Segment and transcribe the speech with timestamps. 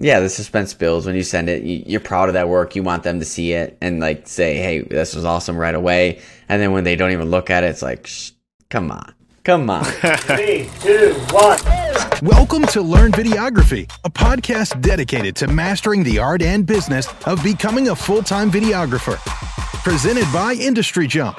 [0.00, 1.62] Yeah, the suspense builds when you send it.
[1.62, 2.74] You, are proud of that work.
[2.74, 6.20] You want them to see it and like say, "Hey, this was awesome" right away.
[6.48, 8.32] And then when they don't even look at it, it's like, Shh,
[8.70, 11.60] "Come on, come on." Three, two, one.
[12.22, 17.90] Welcome to Learn Videography, a podcast dedicated to mastering the art and business of becoming
[17.90, 19.20] a full-time videographer.
[19.84, 21.36] Presented by Industry Jump.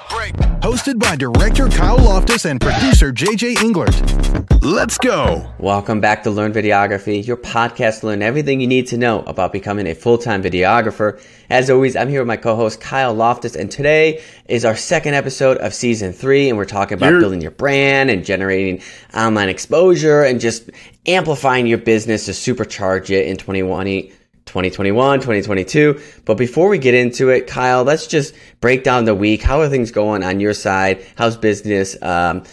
[0.62, 4.62] Hosted by director Kyle Loftus and producer JJ Englert.
[4.64, 5.52] Let's go.
[5.58, 9.52] Welcome back to Learn Videography, your podcast to learn everything you need to know about
[9.52, 11.20] becoming a full time videographer.
[11.50, 15.16] As always, I'm here with my co host Kyle Loftus, and today is our second
[15.16, 18.80] episode of season three, and we're talking about You're- building your brand and generating
[19.16, 20.70] online exposure and just
[21.08, 24.12] amplifying your business to supercharge it in 2020.
[24.46, 26.00] 2021, 2022.
[26.26, 29.42] But before we get into it, Kyle, let's just break down the week.
[29.42, 31.06] How are things going on your side?
[31.16, 32.02] How's business?
[32.02, 32.44] Um,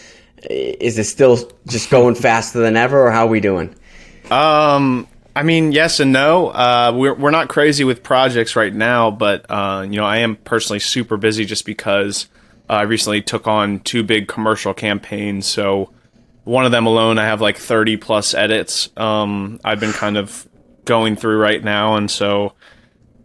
[0.51, 3.75] is it still just going faster than ever, or how are we doing?
[4.31, 6.49] Um, I mean, yes and no.
[6.49, 10.37] Uh, we're we're not crazy with projects right now, but uh, you know, I am
[10.37, 12.29] personally super busy just because
[12.69, 15.47] uh, I recently took on two big commercial campaigns.
[15.47, 15.91] So
[16.45, 18.91] one of them alone, I have like thirty plus edits.
[18.97, 20.47] Um, I've been kind of
[20.85, 22.55] going through right now, and so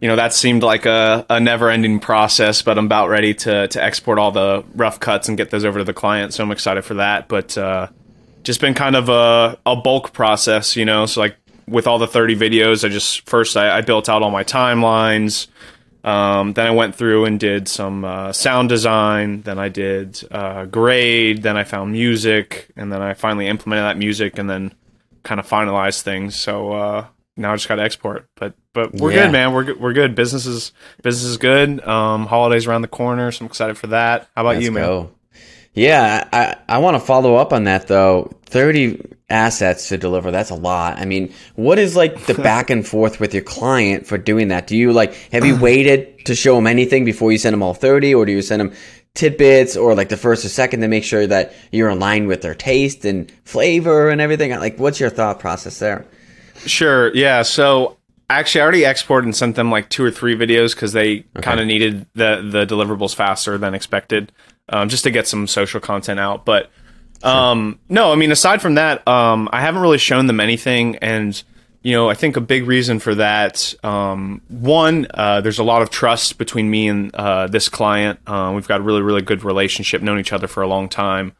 [0.00, 2.62] you know that seemed like a, a never ending process.
[2.62, 5.78] But I'm about ready to to export all the rough cuts and get those over
[5.78, 6.34] to the client.
[6.34, 7.28] So I'm excited for that.
[7.28, 7.88] But uh,
[8.44, 11.06] just been kind of a, a bulk process, you know.
[11.06, 11.36] So like
[11.66, 15.48] with all the 30 videos, I just first I, I built out all my timelines.
[16.04, 19.42] Um, then I went through and did some uh, sound design.
[19.42, 21.42] Then I did uh, grade.
[21.42, 24.72] Then I found music, and then I finally implemented that music, and then
[25.24, 26.36] kind of finalized things.
[26.36, 27.06] So uh,
[27.38, 28.28] now I just got to export.
[28.36, 29.24] But but we're yeah.
[29.24, 29.52] good, man.
[29.52, 29.80] We're good.
[29.80, 30.14] We're good.
[30.14, 30.72] Business is
[31.02, 31.86] business is good.
[31.86, 34.28] Um, holidays around the corner, so I'm excited for that.
[34.34, 34.84] How about Let's you, man?
[34.84, 35.10] Go.
[35.74, 38.32] Yeah, I, I want to follow up on that though.
[38.46, 40.98] 30 assets to deliver, that's a lot.
[40.98, 44.66] I mean, what is like the back and forth with your client for doing that?
[44.66, 47.74] Do you like, have you waited to show them anything before you send them all
[47.74, 48.72] 30 or do you send them
[49.14, 52.54] tidbits or like the first or second to make sure that you're aligned with their
[52.54, 54.50] taste and flavor and everything?
[54.50, 56.06] Like, what's your thought process there?
[56.68, 57.14] Sure.
[57.14, 57.42] Yeah.
[57.42, 57.96] So
[58.30, 61.42] actually, I already exported and sent them like two or three videos because they okay.
[61.42, 64.32] kind of needed the the deliverables faster than expected,
[64.68, 66.44] um, just to get some social content out.
[66.44, 66.70] But
[67.22, 71.42] um, no, I mean, aside from that, um, I haven't really shown them anything, and
[71.82, 75.80] you know, I think a big reason for that, um, one, uh, there's a lot
[75.80, 78.18] of trust between me and uh, this client.
[78.26, 81.32] Uh, we've got a really, really good relationship, known each other for a long time.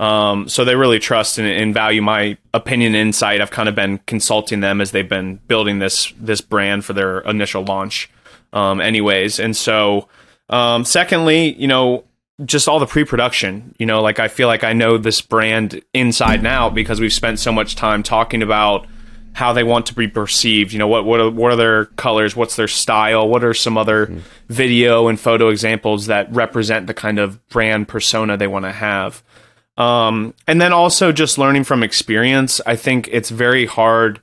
[0.00, 3.42] Um, so they really trust and, and, value my opinion and insight.
[3.42, 7.18] I've kind of been consulting them as they've been building this this brand for their
[7.20, 8.08] initial launch,
[8.54, 9.38] um, anyways.
[9.38, 10.08] And so,
[10.48, 12.04] um, secondly, you know,
[12.46, 13.74] just all the pre-production.
[13.78, 17.12] You know, like I feel like I know this brand inside and out because we've
[17.12, 18.86] spent so much time talking about
[19.34, 20.72] how they want to be perceived.
[20.72, 22.34] You know, what what are, what are their colors?
[22.34, 23.28] What's their style?
[23.28, 24.22] What are some other mm.
[24.48, 29.22] video and photo examples that represent the kind of brand persona they want to have?
[29.80, 32.60] Um, and then also just learning from experience.
[32.66, 34.20] I think it's very hard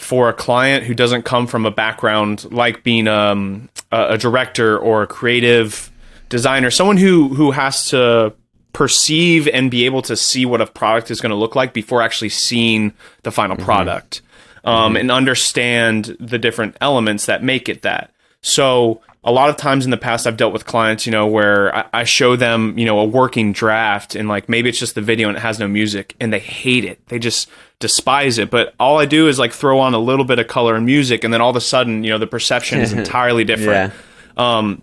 [0.00, 4.76] for a client who doesn't come from a background like being um, a, a director
[4.76, 5.92] or a creative
[6.28, 8.34] designer, someone who who has to
[8.72, 12.02] perceive and be able to see what a product is going to look like before
[12.02, 12.92] actually seeing
[13.22, 13.64] the final mm-hmm.
[13.64, 14.20] product
[14.64, 14.96] um, mm-hmm.
[14.96, 18.12] and understand the different elements that make it that.
[18.42, 21.74] So a lot of times in the past I've dealt with clients, you know, where
[21.74, 25.02] I, I, show them, you know, a working draft and like maybe it's just the
[25.02, 27.04] video and it has no music and they hate it.
[27.08, 27.48] They just
[27.80, 28.48] despise it.
[28.48, 31.24] But all I do is like throw on a little bit of color and music
[31.24, 33.92] and then all of a sudden, you know, the perception is entirely different.
[34.36, 34.58] Yeah.
[34.58, 34.82] Um,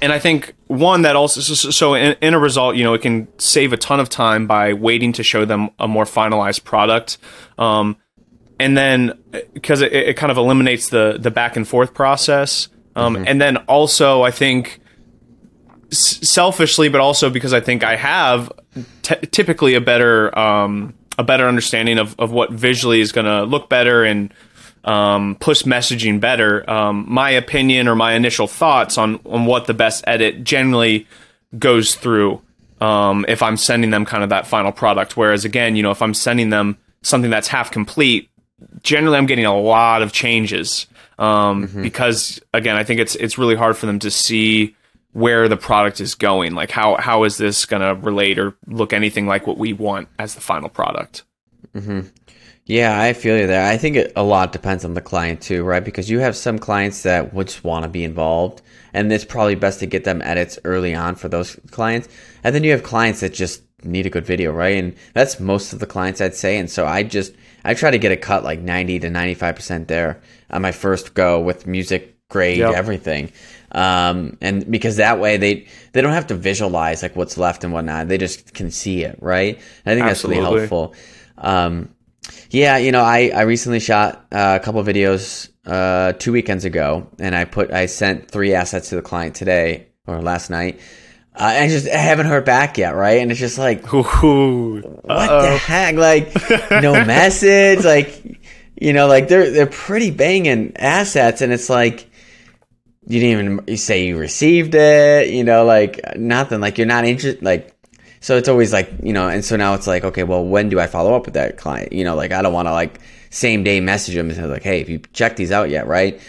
[0.00, 3.02] and I think one that also so, so in, in, a result, you know, it
[3.02, 7.18] can save a ton of time by waiting to show them a more finalized product.
[7.58, 7.96] Um,
[8.58, 9.18] and then
[9.52, 13.24] because it, it kind of eliminates the the back and forth process um, mm-hmm.
[13.26, 14.80] And then also, I think
[15.92, 18.50] s- selfishly, but also because I think I have
[19.02, 23.44] t- typically a better um, a better understanding of, of what visually is going to
[23.44, 24.32] look better and
[24.84, 26.68] um, push messaging better.
[26.68, 31.06] Um, my opinion or my initial thoughts on on what the best edit generally
[31.58, 32.40] goes through
[32.80, 35.18] um, if I'm sending them kind of that final product.
[35.18, 38.30] Whereas again, you know, if I'm sending them something that's half complete,
[38.82, 40.86] generally I'm getting a lot of changes
[41.18, 41.82] um, mm-hmm.
[41.82, 44.76] because again, I think it's it's really hard for them to see
[45.12, 46.54] where the product is going.
[46.54, 50.08] Like how how is this going to relate or look anything like what we want
[50.18, 51.24] as the final product?
[51.74, 52.08] Mm-hmm.
[52.66, 53.64] Yeah, I feel you there.
[53.64, 55.84] I think it, a lot depends on the client too, right?
[55.84, 58.60] Because you have some clients that would just want to be involved,
[58.92, 62.08] and it's probably best to get them edits early on for those clients.
[62.42, 64.76] And then you have clients that just need a good video, right?
[64.76, 66.58] And that's most of the clients I'd say.
[66.58, 67.34] And so I just
[67.64, 71.40] I try to get a cut like 90 to 95% there on my first go
[71.40, 72.74] with music grade, yep.
[72.74, 73.32] everything.
[73.72, 77.72] Um, and because that way they they don't have to visualize like what's left and
[77.72, 78.08] whatnot.
[78.08, 79.56] They just can see it, right?
[79.84, 80.42] And I think Absolutely.
[80.42, 80.94] that's really helpful.
[81.38, 81.90] Um,
[82.50, 87.08] yeah, you know, I, I recently shot uh, a couple videos uh, two weekends ago,
[87.18, 90.80] and I put I sent three assets to the client today or last night.
[91.34, 93.20] Uh, and I just I haven't heard back yet, right?
[93.20, 95.96] And it's just like, Ooh, what the heck?
[95.96, 96.32] Like,
[96.70, 97.84] no message.
[97.84, 98.22] Like,
[98.76, 102.08] you know, like they're they're pretty banging assets, and it's like
[103.06, 105.30] you didn't even say you received it.
[105.30, 106.60] You know, like nothing.
[106.60, 107.42] Like you're not interested.
[107.42, 107.76] Like
[108.20, 110.80] so it's always like, you know, and so now it's like, okay, well, when do
[110.80, 111.92] I follow up with that client?
[111.92, 113.00] You know, like I don't want to like
[113.30, 116.20] same day message them and say like, hey, if you checked these out yet, right?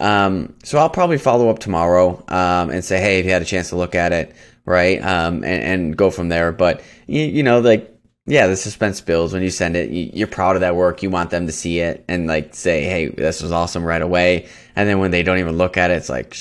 [0.00, 3.44] Um, so I'll probably follow up tomorrow um, and say, hey, if you had a
[3.44, 4.34] chance to look at it,
[4.64, 5.00] right?
[5.00, 6.50] Um, and, and go from there.
[6.50, 7.93] But you, you know, like
[8.26, 9.90] yeah, the suspense builds when you send it.
[9.90, 11.02] You, are proud of that work.
[11.02, 14.48] You want them to see it and like say, "Hey, this was awesome" right away.
[14.76, 16.36] And then when they don't even look at it, it's like,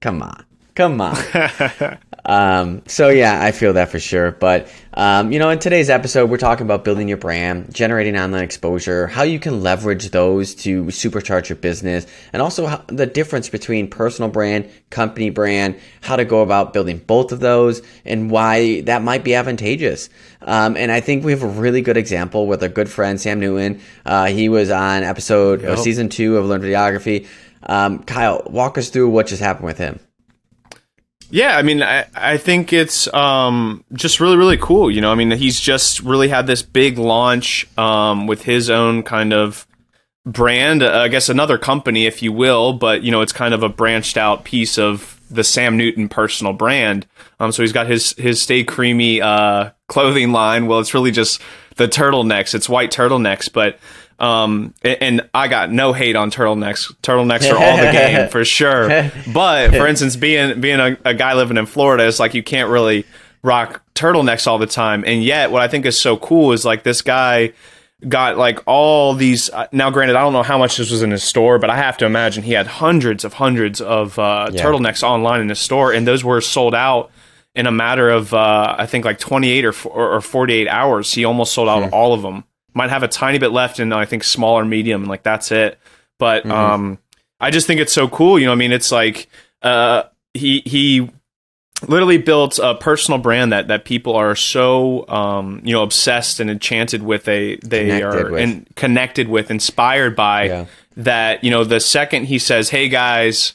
[0.00, 0.44] "Come on,
[0.78, 1.16] come on."
[2.28, 4.32] Um, so yeah, I feel that for sure.
[4.32, 8.44] But um, you know, in today's episode, we're talking about building your brand, generating online
[8.44, 13.48] exposure, how you can leverage those to supercharge your business, and also how, the difference
[13.48, 18.82] between personal brand, company brand, how to go about building both of those, and why
[18.82, 20.10] that might be advantageous.
[20.42, 23.40] Um, and I think we have a really good example with our good friend Sam
[23.40, 23.80] Newton.
[24.04, 25.78] Uh, he was on episode yep.
[25.78, 27.26] season two of Learn Videography.
[27.62, 29.98] Um, Kyle, walk us through what just happened with him.
[31.30, 34.90] Yeah, I mean, I, I think it's um, just really, really cool.
[34.90, 39.02] You know, I mean, he's just really had this big launch um, with his own
[39.02, 39.66] kind of
[40.24, 43.62] brand, uh, I guess another company, if you will, but, you know, it's kind of
[43.62, 47.06] a branched out piece of the Sam Newton personal brand.
[47.40, 50.66] Um, so he's got his, his Stay Creamy uh, clothing line.
[50.66, 51.42] Well, it's really just
[51.76, 53.78] the turtlenecks, it's white turtlenecks, but
[54.18, 56.92] um, and I got no hate on turtlenecks.
[57.02, 58.88] Turtlenecks are all the game for sure.
[59.32, 62.70] But for instance, being being a, a, guy living in Florida, it's like you can't
[62.70, 63.04] really
[63.42, 65.04] rock turtlenecks all the time.
[65.06, 67.52] And yet, what I think is so cool is like this guy
[68.08, 69.50] got like all these.
[69.50, 71.76] Uh, now, granted, I don't know how much this was in his store, but I
[71.76, 74.64] have to imagine he had hundreds of hundreds of uh, yeah.
[74.64, 77.10] turtlenecks online in his store, and those were sold out
[77.54, 81.12] in a matter of uh, I think like 28 or, or 48 hours.
[81.12, 81.94] He almost sold out hmm.
[81.94, 82.44] all of them
[82.78, 85.52] might have a tiny bit left in I think small or medium, and like that's
[85.52, 85.78] it.
[86.16, 86.52] But mm-hmm.
[86.52, 86.98] um,
[87.40, 88.38] I just think it's so cool.
[88.38, 89.28] You know, I mean, it's like
[89.62, 91.10] uh, he he
[91.86, 96.50] literally built a personal brand that that people are so um, you know obsessed and
[96.50, 97.24] enchanted with.
[97.24, 100.44] They they connected are and connected with, inspired by.
[100.44, 100.66] Yeah.
[100.96, 103.52] That you know, the second he says, "Hey guys,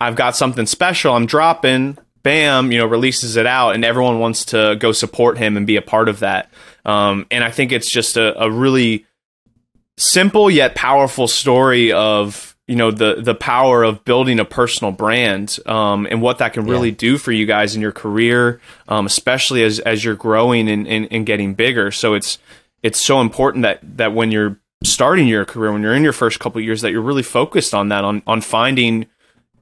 [0.00, 1.14] I've got something special.
[1.14, 5.58] I'm dropping." Bam, you know, releases it out, and everyone wants to go support him
[5.58, 6.50] and be a part of that.
[6.84, 9.06] Um, and I think it's just a, a really
[9.96, 15.58] simple yet powerful story of you know the the power of building a personal brand
[15.66, 16.96] um, and what that can really yeah.
[16.96, 21.08] do for you guys in your career, um, especially as as you're growing and, and,
[21.10, 21.90] and, getting bigger.
[21.90, 22.38] So it's
[22.82, 26.40] it's so important that that when you're starting your career, when you're in your first
[26.40, 29.06] couple years, that you're really focused on that on on finding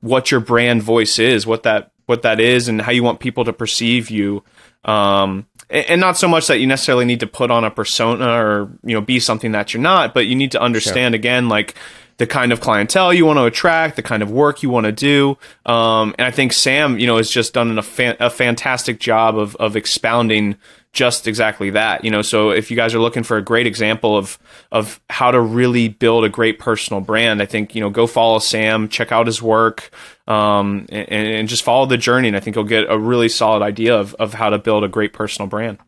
[0.00, 3.44] what your brand voice is, what that what that is, and how you want people
[3.44, 4.44] to perceive you.
[4.84, 8.70] Um, and not so much that you necessarily need to put on a persona or
[8.84, 11.18] you know be something that you're not but you need to understand sure.
[11.18, 11.74] again like
[12.18, 14.92] the kind of clientele you want to attract the kind of work you want to
[14.92, 15.36] do
[15.66, 19.36] um, and i think sam you know has just done a, fa- a fantastic job
[19.36, 20.56] of of expounding
[20.92, 24.16] just exactly that you know so if you guys are looking for a great example
[24.16, 24.38] of
[24.70, 28.38] of how to really build a great personal brand i think you know go follow
[28.38, 29.90] sam check out his work
[30.28, 33.62] um, and, and, just follow the journey and i think you'll get a really solid
[33.62, 35.78] idea of, of how to build a great personal brand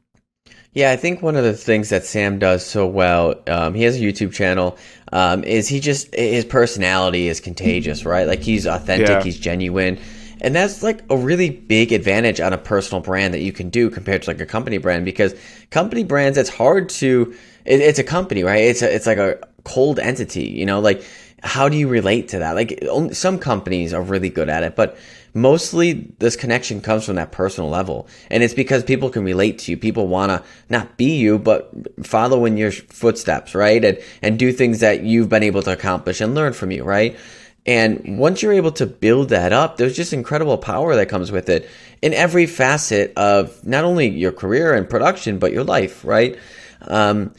[0.74, 3.96] yeah, I think one of the things that Sam does so well, um, he has
[3.96, 4.76] a YouTube channel,
[5.12, 8.26] um, is he just his personality is contagious, right?
[8.26, 9.22] Like he's authentic, yeah.
[9.22, 10.00] he's genuine,
[10.44, 13.88] and that's like a really big advantage on a personal brand that you can do
[13.88, 15.34] compared to like a company brand because
[15.70, 17.34] company brands it's hard to
[17.64, 18.62] it, it's a company right?
[18.62, 20.80] It's a, it's like a cold entity you know?
[20.80, 21.02] Like
[21.42, 22.52] how do you relate to that?
[22.52, 24.98] Like only, some companies are really good at it but
[25.32, 28.06] mostly this connection comes from that personal level.
[28.30, 29.76] And it's because people can relate to you.
[29.76, 31.72] People want to not be you but
[32.04, 33.82] follow in your footsteps right?
[33.82, 37.16] And and do things that you've been able to accomplish and learn from you right
[37.66, 41.48] and once you're able to build that up, there's just incredible power that comes with
[41.48, 41.68] it
[42.02, 46.38] in every facet of not only your career and production, but your life, right?
[46.82, 47.32] Um,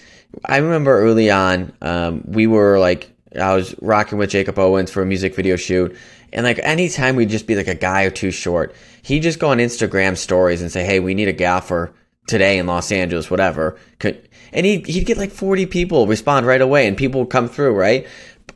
[0.43, 5.01] I remember early on, um, we were like, I was rocking with Jacob Owens for
[5.01, 5.95] a music video shoot.
[6.33, 9.49] And like anytime we'd just be like a guy or two short, he'd just go
[9.49, 11.93] on Instagram stories and say, Hey, we need a gaffer
[12.27, 13.77] today in Los Angeles, whatever.
[13.99, 17.47] Could, and he'd, he'd get like 40 people respond right away and people would come
[17.47, 18.07] through, right?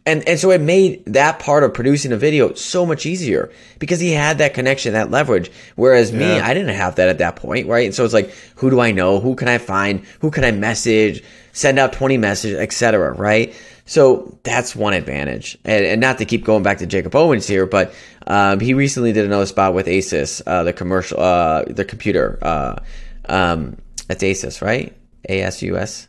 [0.10, 4.00] And, and so it made that part of producing a video so much easier because
[4.00, 5.52] he had that connection, that leverage.
[5.76, 7.86] Whereas me, I didn't have that at that point, right?
[7.86, 9.20] And so it's like, who do I know?
[9.20, 10.00] Who can I find?
[10.22, 11.24] Who can I message?
[11.52, 13.14] Send out 20 messages, etc.
[13.14, 13.54] right?
[13.86, 15.60] So that's one advantage.
[15.64, 17.94] And, and, not to keep going back to Jacob Owens here, but
[18.26, 22.40] um, he recently did another spot with Asus, uh, the commercial, uh, the computer.
[22.42, 22.80] Uh,
[23.26, 24.96] um, that's Asus, right?
[25.28, 26.08] A S U S,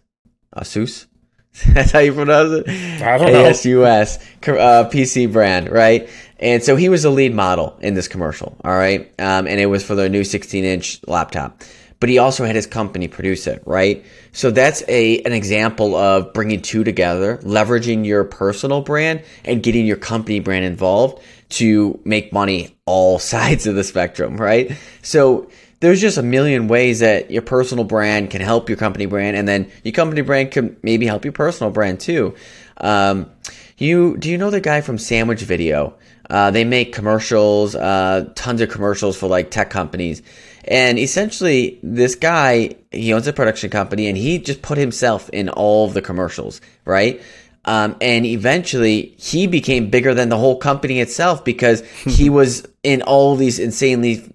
[0.57, 1.07] Asus.
[1.66, 2.69] That's how you pronounce it.
[3.02, 3.45] I don't know.
[3.45, 6.09] ASUS uh, PC brand, right?
[6.38, 8.57] And so he was the lead model in this commercial.
[8.64, 11.62] All right, um, and it was for the new 16 inch laptop.
[11.99, 14.04] But he also had his company produce it, right?
[14.33, 19.85] So that's a an example of bringing two together, leveraging your personal brand and getting
[19.85, 24.73] your company brand involved to make money all sides of the spectrum, right?
[25.02, 29.37] So there's just a million ways that your personal brand can help your company brand,
[29.37, 32.34] and then your company brand can maybe help your personal brand too.
[32.76, 33.30] Um,
[33.78, 35.94] you do you know the guy from Sandwich Video?
[36.28, 40.22] Uh, they make commercials, uh, tons of commercials for like tech companies.
[40.64, 45.49] And essentially, this guy, he owns a production company and he just put himself in
[45.49, 47.20] all of the commercials, right?
[47.64, 53.02] Um, and eventually, he became bigger than the whole company itself because he was in
[53.02, 54.32] all these insanely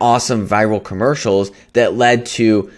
[0.00, 2.70] awesome viral commercials that led to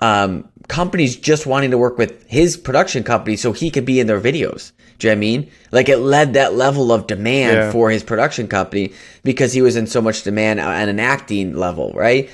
[0.00, 4.06] um, companies just wanting to work with his production company so he could be in
[4.06, 4.72] their videos.
[4.98, 5.50] Do you know I mean?
[5.70, 7.72] Like it led that level of demand yeah.
[7.72, 11.92] for his production company because he was in so much demand at an acting level,
[11.92, 12.28] right?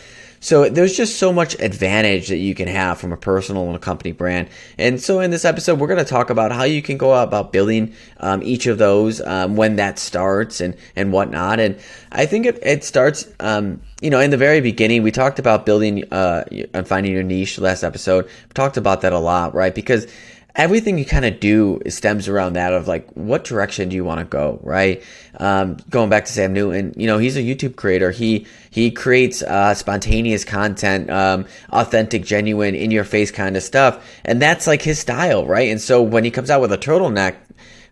[0.44, 3.78] So there's just so much advantage that you can have from a personal and a
[3.78, 4.50] company brand.
[4.76, 7.50] And so in this episode, we're going to talk about how you can go about
[7.50, 11.60] building um, each of those, um, when that starts and, and whatnot.
[11.60, 11.78] And
[12.12, 15.64] I think it, it starts, um, you know, in the very beginning, we talked about
[15.64, 18.26] building uh, and finding your niche last episode.
[18.26, 19.74] We talked about that a lot, right?
[19.74, 20.06] Because
[20.56, 24.20] everything you kind of do stems around that of like what direction do you want
[24.20, 25.02] to go right?
[25.38, 28.10] Um, going back to sam newton you know he's a youtube creator.
[28.10, 34.04] He he creates uh, spontaneous content um, authentic genuine in your face kind of stuff
[34.24, 35.70] and that's like his style right?
[35.70, 37.36] And so when he comes out with a turtleneck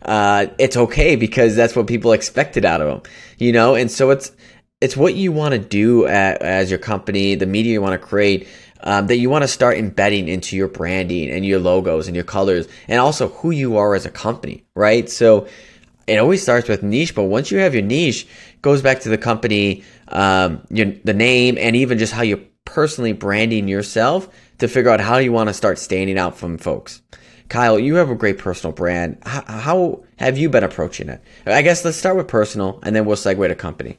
[0.02, 3.02] uh, it's okay because that's what people expected out of him
[3.38, 3.74] you know?
[3.74, 4.30] And so it's
[4.80, 8.06] it's what you want to do at, as your company the media you want to
[8.06, 8.48] create
[8.82, 12.24] um, that you want to start embedding into your branding and your logos and your
[12.24, 15.08] colors and also who you are as a company, right?
[15.08, 15.46] So
[16.06, 18.26] it always starts with niche, but once you have your niche,
[18.60, 23.12] goes back to the company, um, your, the name, and even just how you're personally
[23.12, 27.02] branding yourself to figure out how you want to start standing out from folks.
[27.48, 29.18] Kyle, you have a great personal brand.
[29.24, 31.22] How, how have you been approaching it?
[31.44, 33.98] I guess let's start with personal, and then we'll segue to company.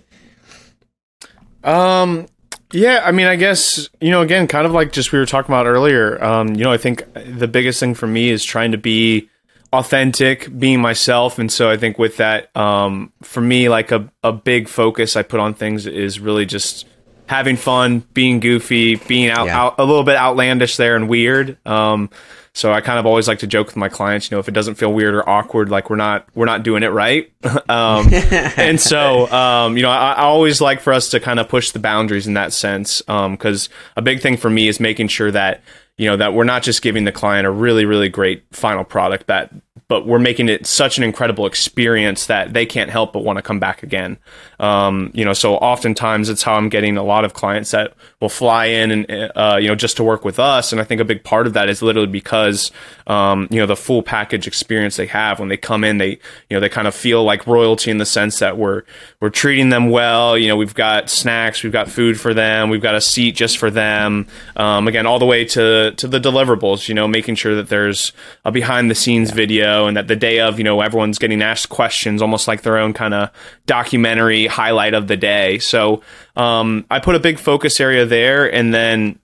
[1.63, 2.27] Um,
[2.73, 5.53] yeah, I mean, I guess you know, again, kind of like just we were talking
[5.53, 6.21] about earlier.
[6.23, 9.29] Um, you know, I think the biggest thing for me is trying to be
[9.71, 14.33] authentic, being myself, and so I think with that, um, for me, like a a
[14.33, 16.87] big focus I put on things is really just
[17.27, 19.59] having fun, being goofy, being out, yeah.
[19.61, 21.57] out a little bit outlandish there and weird.
[21.65, 22.09] Um,
[22.55, 24.53] so I kind of always like to joke with my clients, you know, if it
[24.53, 27.31] doesn't feel weird or awkward, like we're not we're not doing it right.
[27.69, 31.49] um, and so, um, you know, I, I, always like for us to kind of
[31.49, 35.07] push the boundaries in that sense, because um, a big thing for me is making
[35.07, 35.63] sure that
[35.97, 39.27] you know that we're not just giving the client a really really great final product
[39.27, 39.51] that
[39.87, 43.43] but we're making it such an incredible experience that they can't help but want to
[43.43, 44.17] come back again.
[44.59, 48.29] Um, you know, so oftentimes it's how I'm getting a lot of clients that will
[48.29, 51.05] fly in and uh, you know just to work with us, and I think a
[51.05, 52.71] big part of that is literally because
[53.05, 56.51] um, you know the full package experience they have when they come in, they you
[56.51, 58.83] know they kind of feel like royalty in the sense that we're
[59.19, 60.37] we're treating them well.
[60.37, 63.57] You know, we've got snacks, we've got food for them, we've got a seat just
[63.57, 64.27] for them.
[64.55, 66.87] Um, again, all the way to to the deliverables.
[66.87, 68.13] You know, making sure that there's
[68.45, 69.35] a behind the scenes yeah.
[69.35, 72.77] video and that the day of, you know, everyone's getting asked questions, almost like their
[72.77, 73.29] own kind of
[73.65, 75.59] documentary highlight of the day.
[75.59, 76.01] So
[76.35, 79.19] um, I put a big focus area there, and then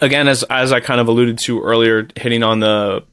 [0.00, 3.04] again, as as I kind of alluded to earlier, hitting on the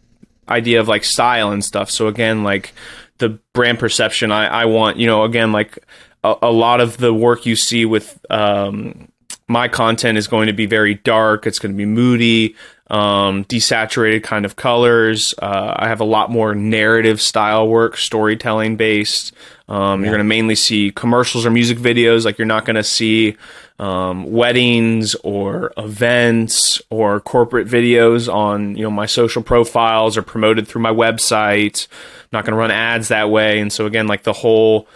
[0.50, 1.90] idea of like style and stuff.
[1.92, 2.74] So again, like
[3.18, 5.80] the brand perception, I, I want, you know, again, like
[6.24, 9.12] a, a lot of the work you see with um,
[9.48, 11.46] my content is going to be very dark.
[11.48, 12.56] It's going to be moody
[12.90, 15.34] um, desaturated kind of colors.
[15.42, 19.34] Uh, I have a lot more narrative style work, storytelling based.
[19.68, 20.08] Um, yeah.
[20.08, 22.24] You're going to mainly see commercials or music videos.
[22.26, 23.36] Like you're not going to see
[23.80, 30.68] um, weddings or events or corporate videos on you know my social profiles or promoted
[30.68, 31.88] through my website.
[31.92, 33.60] I'm not going to run ads that way.
[33.60, 34.88] And so again, like the whole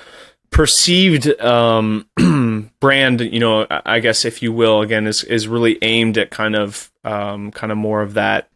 [0.50, 2.07] perceived um,
[2.81, 6.57] brand, you know, I guess if you will, again, is is really aimed at kind
[6.57, 8.50] of um, kind of more of that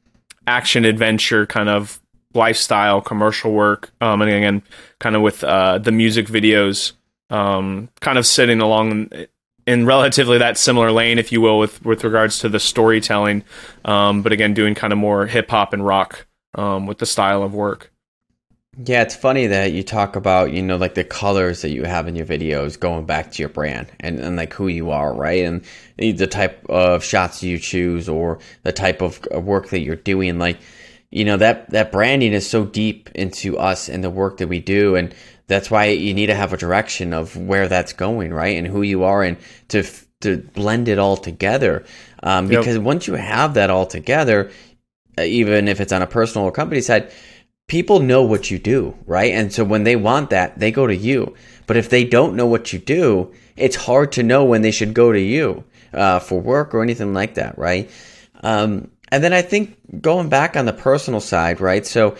[0.45, 2.01] action adventure kind of
[2.33, 4.61] lifestyle commercial work, um, and again,
[4.99, 6.91] kind of with uh, the music videos,
[7.29, 9.09] um, kind of sitting along
[9.65, 13.43] in relatively that similar lane, if you will, with with regards to the storytelling,
[13.85, 17.43] um, but again, doing kind of more hip hop and rock um, with the style
[17.43, 17.91] of work.
[18.83, 22.09] Yeah, it's funny that you talk about, you know, like the colors that you have
[22.09, 25.45] in your videos going back to your brand and, and like who you are, right?
[25.45, 25.63] And
[25.97, 30.39] the type of shots you choose or the type of work that you're doing.
[30.39, 30.59] Like,
[31.09, 34.59] you know, that, that branding is so deep into us and the work that we
[34.59, 34.95] do.
[34.95, 35.15] And
[35.47, 38.57] that's why you need to have a direction of where that's going, right?
[38.57, 39.37] And who you are and
[39.69, 39.83] to,
[40.19, 41.85] to blend it all together.
[42.23, 42.83] Um, because yep.
[42.83, 44.51] once you have that all together,
[45.17, 47.13] uh, even if it's on a personal or company side,
[47.67, 49.31] people know what you do, right?
[49.31, 51.33] And so when they want that, they go to you.
[51.67, 54.93] But if they don't know what you do, it's hard to know when they should
[54.93, 57.89] go to you uh, for work or anything like that, right?
[58.43, 61.85] Um, and then I think going back on the personal side, right?
[61.85, 62.15] So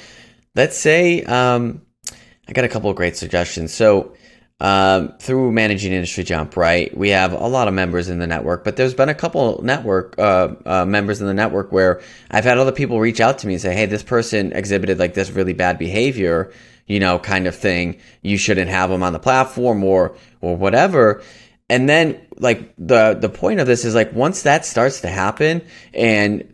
[0.56, 1.82] let's say um,
[2.48, 3.74] I got a couple of great suggestions.
[3.74, 4.16] So
[4.62, 6.96] um, through managing industry jump right?
[6.98, 10.18] We have a lot of members in the network but there's been a couple network
[10.18, 13.54] uh, uh, members in the network where i've had other people reach out to me
[13.54, 16.52] and say hey this person exhibited like this really bad behavior
[16.88, 18.00] you know kind of thing.
[18.22, 21.22] You shouldn't have them on the platform or or whatever.
[21.70, 25.64] And then like the the point of this is like once that starts to happen
[25.94, 26.52] and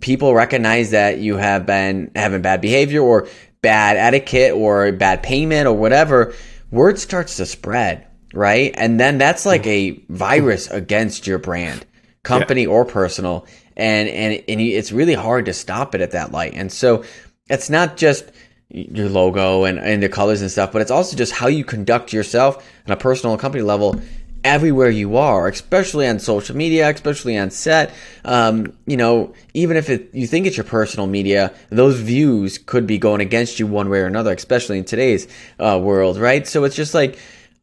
[0.00, 3.28] people recognize that you have been having bad behavior or
[3.60, 6.34] bad etiquette or bad payment or whatever
[6.70, 8.72] word starts to spread, right?
[8.76, 11.86] And then that's like a virus against your brand,
[12.22, 12.68] company yeah.
[12.68, 13.46] or personal.
[13.76, 16.52] And, and, and it's really hard to stop it at that light.
[16.54, 17.04] And so
[17.48, 18.30] it's not just
[18.68, 22.12] your logo and, and the colors and stuff, but it's also just how you conduct
[22.12, 24.00] yourself on a personal and company level
[24.44, 27.92] everywhere you are, especially on social media, especially on set.
[28.24, 32.86] Um, you know, even if it, you think it's your personal media, those views could
[32.86, 35.28] be going against you one way or another, especially in today's
[35.58, 36.46] uh, world, right?
[36.46, 37.18] So it's just like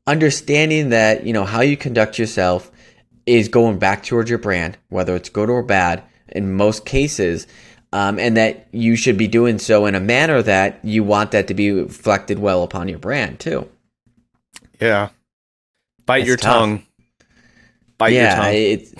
[0.05, 2.71] understanding that, you know, how you conduct yourself
[3.25, 7.47] is going back towards your brand, whether it's good or bad in most cases.
[7.93, 11.47] Um, and that you should be doing so in a manner that you want that
[11.47, 13.69] to be reflected well upon your brand too.
[14.81, 15.09] Yeah,
[16.07, 16.55] Bite your tough.
[16.55, 16.83] tongue.
[17.99, 18.43] Bite your tongue.
[18.43, 18.93] yeah, it's,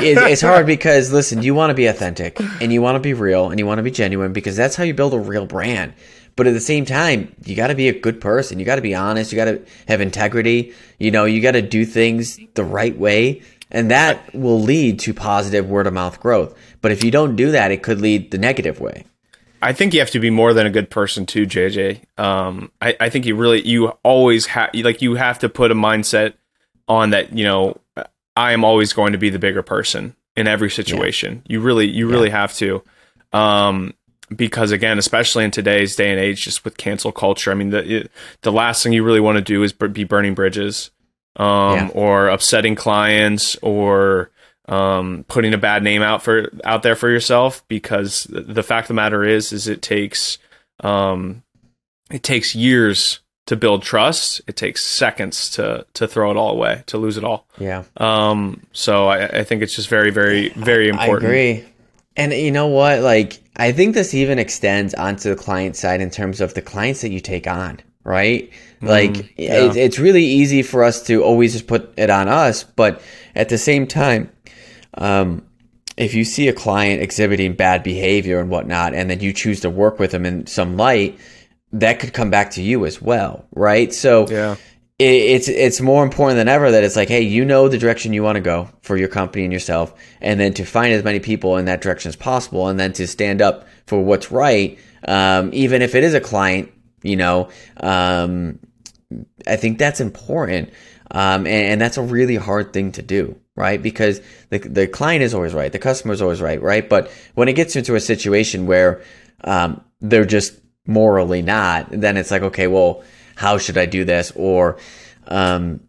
[0.00, 3.50] it's hard because listen, you want to be authentic and you want to be real
[3.50, 5.92] and you want to be genuine because that's how you build a real brand.
[6.34, 8.58] But at the same time, you got to be a good person.
[8.58, 9.32] You got to be honest.
[9.32, 10.74] You got to have integrity.
[10.98, 15.14] You know, you got to do things the right way, and that will lead to
[15.14, 16.54] positive word of mouth growth.
[16.82, 19.04] But if you don't do that, it could lead the negative way.
[19.62, 22.02] I think you have to be more than a good person too, JJ.
[22.18, 25.74] Um, I, I think you really, you always have, like, you have to put a
[25.74, 26.34] mindset
[26.88, 27.78] on that, you know,
[28.36, 31.42] I am always going to be the bigger person in every situation.
[31.46, 31.54] Yeah.
[31.54, 32.40] You really, you really yeah.
[32.40, 32.82] have to.
[33.32, 33.94] Um,
[34.34, 38.08] because again, especially in today's day and age, just with cancel culture, I mean, the
[38.42, 40.90] the last thing you really want to do is be burning bridges,
[41.36, 41.88] um, yeah.
[41.94, 44.30] or upsetting clients, or
[44.68, 47.62] um, putting a bad name out for out there for yourself.
[47.68, 50.38] Because the fact of the matter is, is it takes
[50.80, 51.44] um,
[52.10, 56.82] it takes years to build trust, it takes seconds to to throw it all away,
[56.86, 57.46] to lose it all.
[57.58, 57.84] Yeah.
[57.96, 58.66] Um.
[58.72, 61.24] So I, I think it's just very, very, very important.
[61.24, 61.64] I agree.
[62.16, 63.00] And you know what?
[63.00, 67.02] Like, I think this even extends onto the client side in terms of the clients
[67.02, 68.50] that you take on, right?
[68.80, 69.66] Mm, like, yeah.
[69.66, 73.02] it, it's really easy for us to always just put it on us, but
[73.34, 74.30] at the same time,
[74.94, 75.46] um,
[75.98, 79.68] if you see a client exhibiting bad behavior and whatnot, and then you choose to
[79.68, 81.18] work with them in some light,
[81.80, 83.92] that could come back to you as well, right?
[83.92, 84.56] So yeah.
[84.98, 88.14] It, it's it's more important than ever that it's like, hey, you know the direction
[88.14, 91.20] you want to go for your company and yourself, and then to find as many
[91.20, 95.50] people in that direction as possible, and then to stand up for what's right, um,
[95.52, 97.50] even if it is a client, you know.
[97.78, 98.58] Um,
[99.46, 100.70] I think that's important,
[101.10, 103.82] um, and, and that's a really hard thing to do right?
[103.82, 106.88] Because the the client is always right, the customer is always right, right?
[106.88, 109.02] But when it gets into a situation where
[109.44, 113.02] um, they're just morally not, then it's like, okay, well,
[113.34, 114.32] how should I do this?
[114.34, 114.78] Or,
[115.28, 115.80] um,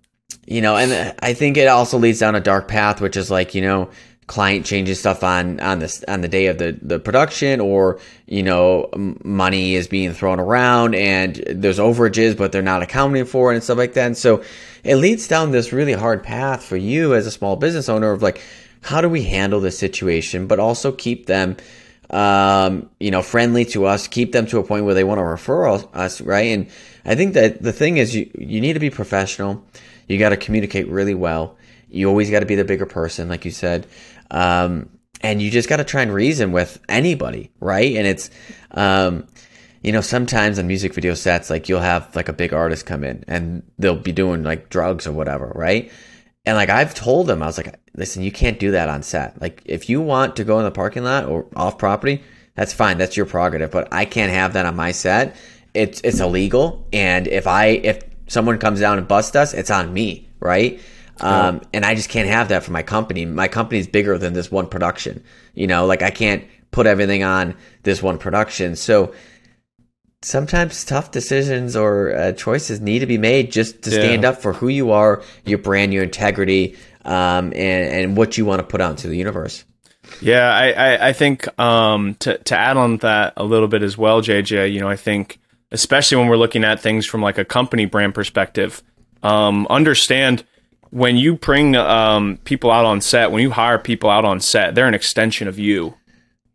[0.45, 3.55] you know, and I think it also leads down a dark path, which is like,
[3.55, 3.89] you know,
[4.27, 8.43] client changes stuff on on this on the day of the the production or you
[8.43, 8.89] know
[9.23, 13.63] money is being thrown around and there's overages but they're not accounting for it and
[13.63, 14.43] stuff like that and so
[14.83, 18.21] it leads down this really hard path for you as a small business owner of
[18.21, 18.41] like
[18.81, 21.55] how do we handle this situation but also keep them
[22.09, 25.23] um, you know, friendly to us, keep them to a point where they want to
[25.23, 26.47] refer us, right?
[26.47, 26.67] And
[27.05, 29.65] I think that the thing is, you you need to be professional.
[30.07, 31.57] You got to communicate really well,
[31.89, 33.87] You always got to be the bigger person, like you said.
[34.31, 34.89] Um,
[35.21, 37.95] and you just got to try and reason with anybody, right?
[37.95, 38.29] And it's,
[38.71, 39.27] um,
[39.81, 43.03] you know, sometimes on music video sets, like you'll have like a big artist come
[43.03, 45.91] in and they'll be doing like drugs or whatever, right?
[46.47, 49.39] And like I've told them, I was like, listen, you can't do that on set.
[49.41, 52.23] Like if you want to go in the parking lot or off property,
[52.55, 52.97] that's fine.
[52.97, 53.69] That's your prerogative.
[53.69, 55.35] But I can't have that on my set.
[55.73, 56.87] It's it's illegal.
[56.93, 60.79] And if I if someone comes down and busts us, it's on me, right?
[61.19, 63.25] Um, and I just can't have that for my company.
[63.25, 65.25] My company is bigger than this one production.
[65.53, 68.77] You know, like I can't put everything on this one production.
[68.77, 69.13] So
[70.21, 74.29] sometimes tough decisions or uh, choices need to be made just to stand yeah.
[74.29, 76.75] up for who you are, your brand, your integrity,
[77.05, 79.63] um, and, and what you want to put out into the universe.
[80.21, 83.97] Yeah, I, I, I think um, to, to add on that a little bit as
[83.97, 85.39] well, JJ, you know, I think
[85.71, 88.81] especially when we're looking at things from like a company brand perspective,
[89.23, 90.45] um, understand
[90.89, 94.75] when you bring um, people out on set, when you hire people out on set,
[94.75, 95.95] they're an extension of you.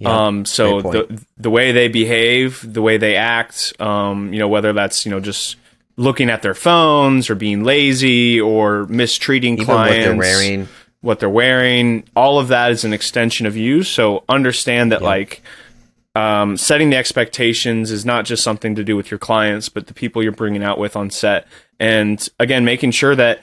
[0.07, 4.73] Um, so the the way they behave, the way they act, um, you know, whether
[4.73, 5.57] that's you know just
[5.97, 10.69] looking at their phones or being lazy or mistreating Even clients, what they're wearing,
[11.01, 13.83] what they're wearing, all of that is an extension of you.
[13.83, 15.43] So understand that like
[16.15, 19.95] um, setting the expectations is not just something to do with your clients, but the
[19.95, 21.47] people you're bringing out with on set,
[21.79, 23.43] and again, making sure that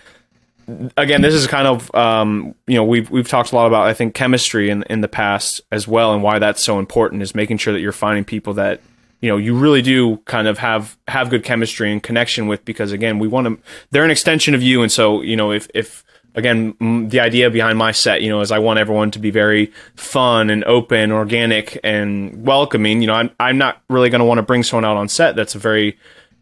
[0.98, 3.94] again, this is kind of um, you know we've we've talked a lot about I
[3.94, 7.58] think chemistry in in the past as well, and why that's so important is making
[7.58, 8.82] sure that you're finding people that
[9.22, 12.92] you know you really do kind of have have good chemistry and connection with because
[12.92, 13.58] again we want to
[13.92, 16.04] they're an extension of you, and so you know if if
[16.36, 16.76] again
[17.10, 20.50] the idea behind my set you know is I want everyone to be very fun
[20.50, 23.02] and open, organic and welcoming.
[23.02, 25.36] You know I'm I'm not really going to want to bring someone out on set
[25.36, 25.98] that's a very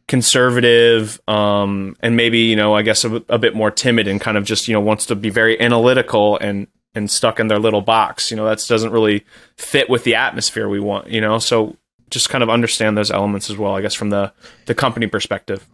[0.07, 4.37] conservative um, and maybe you know i guess a, a, bit more timid and kind
[4.37, 6.67] of just you know wants to be very analytical and
[6.97, 8.31] and stuck in their little box.
[8.31, 11.37] You know that doesn't really fit with the atmosphere we want you know?
[11.39, 11.77] So
[12.09, 14.33] just kind of understand those elements as well i guess from the
[14.65, 15.65] the company perspective.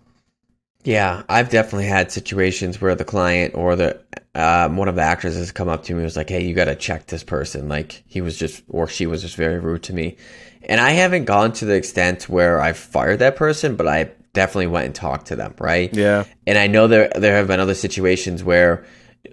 [0.83, 3.99] Yeah i've definitely had situations where the client or the
[4.35, 6.55] um, one of the actors has come up to me and was like hey you
[6.55, 7.69] got to check this person.
[7.69, 10.17] Like he was just or she was just very rude to me.
[10.63, 14.67] And I haven't gone to the extent where I've fired that person, but I definitely
[14.67, 15.93] went and talked to them, right?
[15.93, 16.25] Yeah.
[16.45, 18.85] And I know there there have been other situations where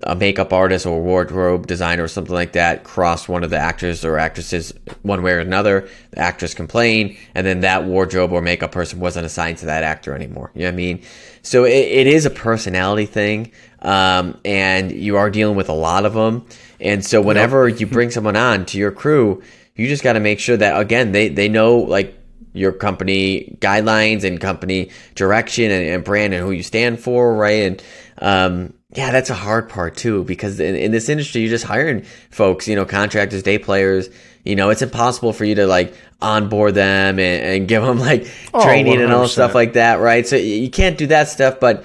[0.04, 4.04] a makeup artist or wardrobe designer or something like that crossed one of the actors
[4.04, 5.88] or actresses one way or another.
[6.12, 10.14] The actress complained, and then that wardrobe or makeup person wasn't assigned to that actor
[10.14, 10.52] anymore.
[10.54, 11.02] You know what I mean?
[11.42, 16.04] So it, it is a personality thing, um, and you are dealing with a lot
[16.04, 16.46] of them.
[16.78, 17.80] And so whenever yep.
[17.80, 19.42] you bring someone on to your crew,
[19.74, 22.19] you just got to make sure that again they they know like
[22.52, 27.62] your company guidelines and company direction and, and, brand and who you stand for, right?
[27.62, 27.82] And
[28.18, 32.02] um, yeah, that's a hard part too because in, in, this industry, you're just hiring
[32.30, 34.10] folks, you know, contractors, day players.
[34.44, 38.26] You know, it's impossible for you to like onboard them and, and give them like
[38.52, 39.04] oh, training 100%.
[39.04, 40.26] and all stuff like that, right?
[40.26, 41.84] So you can't do that stuff, but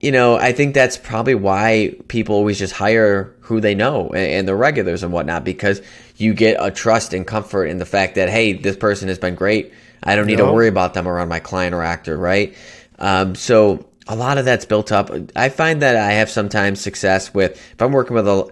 [0.00, 4.16] you know, I think that's probably why people always just hire who they know and,
[4.16, 5.82] and the regulars and whatnot because
[6.16, 9.34] you get a trust and comfort in the fact that hey, this person has been
[9.34, 12.54] great I don't need to worry about them around my client or actor, right?
[12.98, 15.10] Um, so a lot of that's built up.
[15.36, 18.50] I find that I have sometimes success with if I'm working with a.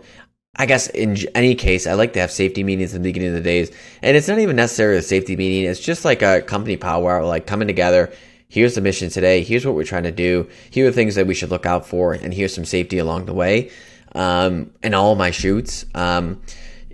[0.59, 3.35] I guess in any case, I like to have safety meetings in the beginning of
[3.35, 3.71] the days,
[4.03, 5.71] and it's not even necessarily a safety meeting.
[5.71, 8.11] It's just like a company power, like coming together.
[8.49, 9.43] Here's the mission today.
[9.43, 10.49] Here's what we're trying to do.
[10.71, 13.35] Here are things that we should look out for, and here's some safety along the
[13.35, 13.71] way.
[14.15, 15.85] Um, and all my shoots.
[15.95, 16.41] Um,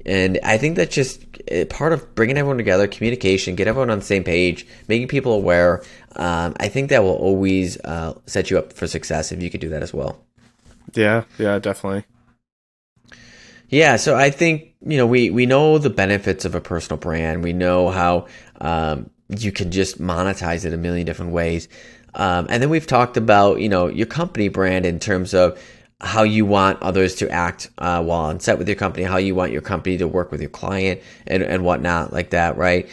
[0.05, 3.99] and I think that's just eh, part of bringing everyone together, communication, get everyone on
[3.99, 5.83] the same page, making people aware.
[6.17, 9.61] Um, I think that will always uh, set you up for success if you could
[9.61, 10.25] do that as well.
[10.95, 12.05] Yeah, yeah, definitely.
[13.69, 17.43] Yeah, so I think you know we we know the benefits of a personal brand.
[17.43, 18.27] We know how
[18.61, 21.69] um, you can just monetize it a million different ways.
[22.15, 25.59] Um, and then we've talked about you know your company brand in terms of
[26.03, 29.35] how you want others to act uh, while on set with your company, how you
[29.35, 32.89] want your company to work with your client and, and whatnot like that, right?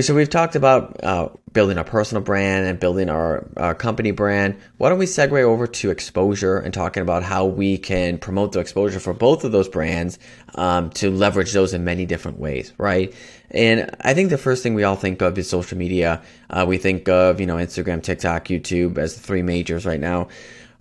[0.00, 4.60] So we've talked about uh, building a personal brand and building our, our company brand.
[4.76, 8.60] Why don't we segue over to exposure and talking about how we can promote the
[8.60, 10.18] exposure for both of those brands
[10.56, 13.14] um, to leverage those in many different ways, right?
[13.50, 16.22] And I think the first thing we all think of is social media.
[16.50, 20.28] Uh, we think of you know Instagram, TikTok, YouTube as the three majors right now.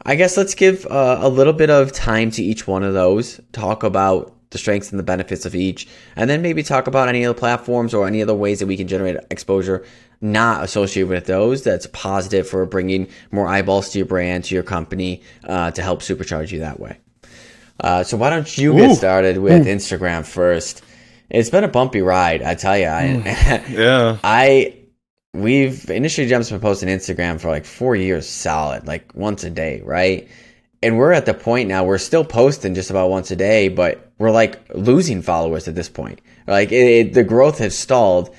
[0.05, 3.41] I guess let's give uh, a little bit of time to each one of those,
[3.51, 7.23] talk about the strengths and the benefits of each, and then maybe talk about any
[7.23, 9.85] of the platforms or any other ways that we can generate exposure
[10.21, 14.63] not associated with those that's positive for bringing more eyeballs to your brand, to your
[14.63, 16.97] company, uh, to help supercharge you that way.
[17.79, 18.95] Uh, so why don't you get Ooh.
[18.95, 19.69] started with Ooh.
[19.69, 20.83] Instagram first?
[21.29, 22.87] It's been a bumpy ride, I tell you.
[22.87, 24.17] I, yeah.
[24.23, 24.76] I
[25.41, 29.81] we've industry jumps been posting Instagram for like four years solid, like once a day,
[29.83, 30.27] right?
[30.83, 34.11] And we're at the point now we're still posting just about once a day, but
[34.17, 36.21] we're like losing followers at this point.
[36.47, 38.33] Like it, it, the growth has stalled,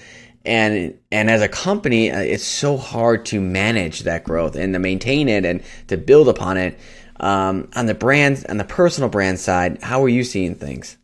[0.45, 4.79] and and as a company, uh, it's so hard to manage that growth and to
[4.79, 6.79] maintain it and to build upon it.
[7.21, 10.97] Um, on the brand, on the personal brand side, how are you seeing things?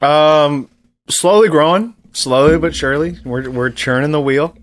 [0.00, 0.70] Um,
[1.08, 3.18] slowly growing, slowly but surely.
[3.24, 4.54] We're we're churning the wheel.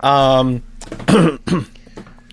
[0.00, 0.62] Um,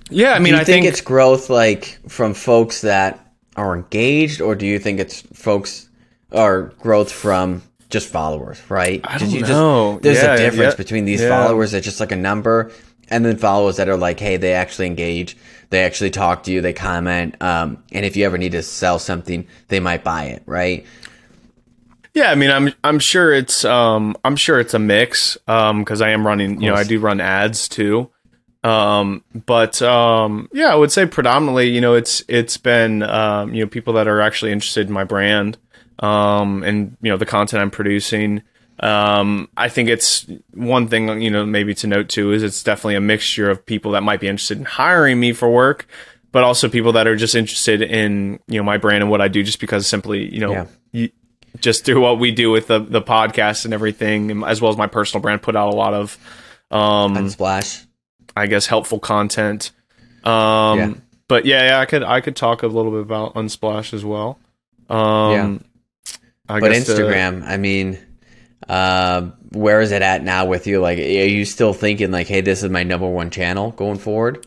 [0.10, 4.56] yeah, I mean, I think, think it's growth like from folks that are engaged, or
[4.56, 5.90] do you think it's folks
[6.32, 9.02] or growth from just followers, right?
[9.04, 9.94] I don't know.
[9.94, 11.30] Just, there's yeah, a difference yeah, between these yeah.
[11.30, 12.72] followers that just like a number,
[13.10, 15.38] and then followers that are like, hey, they actually engage,
[15.70, 19.00] they actually talk to you, they comment, um, and if you ever need to sell
[19.00, 20.86] something, they might buy it, right?
[22.18, 26.02] Yeah, I mean, I'm I'm sure it's um I'm sure it's a mix um because
[26.02, 28.10] I am running, you know, I do run ads too.
[28.64, 33.64] Um, but um, yeah, I would say predominantly, you know, it's it's been um, you
[33.64, 35.60] know people that are actually interested in my brand
[36.00, 38.42] um, and you know the content I'm producing.
[38.80, 40.26] Um, I think it's
[40.56, 43.92] one thing you know maybe to note too is it's definitely a mixture of people
[43.92, 45.88] that might be interested in hiring me for work,
[46.32, 49.28] but also people that are just interested in you know my brand and what I
[49.28, 50.52] do, just because simply you know.
[50.52, 50.66] Yeah.
[50.94, 51.10] You,
[51.60, 54.88] just through what we do with the the podcast and everything, as well as my
[54.88, 56.18] personal brand, put out a lot of
[56.72, 57.86] um, Unsplash.
[58.36, 59.72] I guess helpful content.
[60.24, 60.94] Um, yeah.
[61.28, 64.40] but yeah, yeah, I could I could talk a little bit about Unsplash as well.
[64.90, 65.58] Um, yeah.
[66.50, 68.00] I but Instagram, the, I mean,
[68.68, 70.80] uh, where is it at now with you?
[70.80, 74.46] Like, are you still thinking like, hey, this is my number one channel going forward?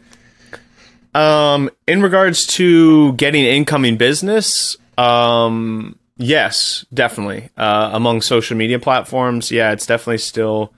[1.14, 7.48] Um, in regards to getting incoming business, um, Yes, definitely.
[7.56, 10.74] Uh, among social media platforms, yeah, it's definitely still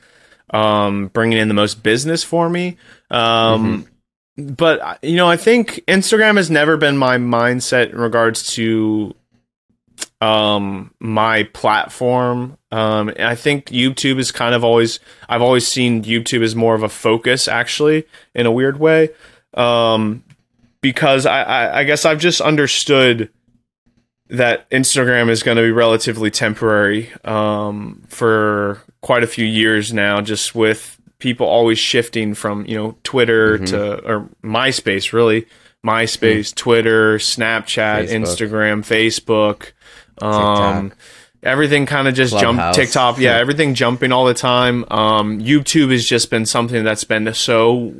[0.51, 2.77] um, bringing in the most business for me.
[3.11, 3.89] Um,
[4.37, 4.53] mm-hmm.
[4.55, 9.17] But you know, I think Instagram has never been my mindset in regards to
[10.21, 12.57] um, my platform.
[12.71, 15.01] Um, I think YouTube is kind of always.
[15.29, 19.11] I've always seen YouTube as more of a focus, actually, in a weird way,
[19.55, 20.23] um,
[20.81, 23.29] because I, I, I guess I've just understood
[24.29, 30.21] that Instagram is going to be relatively temporary um, for quite a few years now,
[30.21, 33.65] just with people always shifting from you know Twitter mm-hmm.
[33.67, 35.47] to or MySpace, really
[35.85, 36.55] MySpace, mm.
[36.55, 38.25] Twitter, Snapchat, Facebook.
[38.25, 39.73] Instagram,
[40.21, 40.25] Facebook.
[40.25, 40.93] Um,
[41.43, 44.85] everything kind of just jumped TikTok, yeah, everything jumping all the time.
[44.91, 47.95] Um, YouTube has just been something that's been so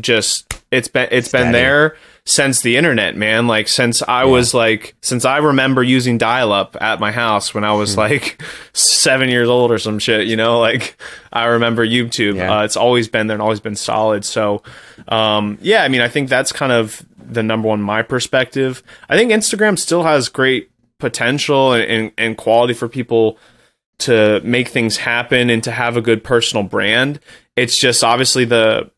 [0.00, 1.44] just it's been it's Steady.
[1.44, 3.46] been there since the internet, man.
[3.46, 4.30] Like since I yeah.
[4.30, 8.00] was like since I remember using dial up at my house when I was hmm.
[8.00, 10.96] like seven years old or some shit, you know, like
[11.32, 12.36] I remember YouTube.
[12.36, 12.60] Yeah.
[12.60, 14.24] Uh, it's always been there and always been solid.
[14.24, 14.62] So
[15.08, 18.82] um, yeah, I mean I think that's kind of the number one my perspective.
[19.08, 23.38] I think Instagram still has great potential and, and, and quality for people
[23.98, 27.20] to make things happen and to have a good personal brand.
[27.54, 28.90] It's just obviously the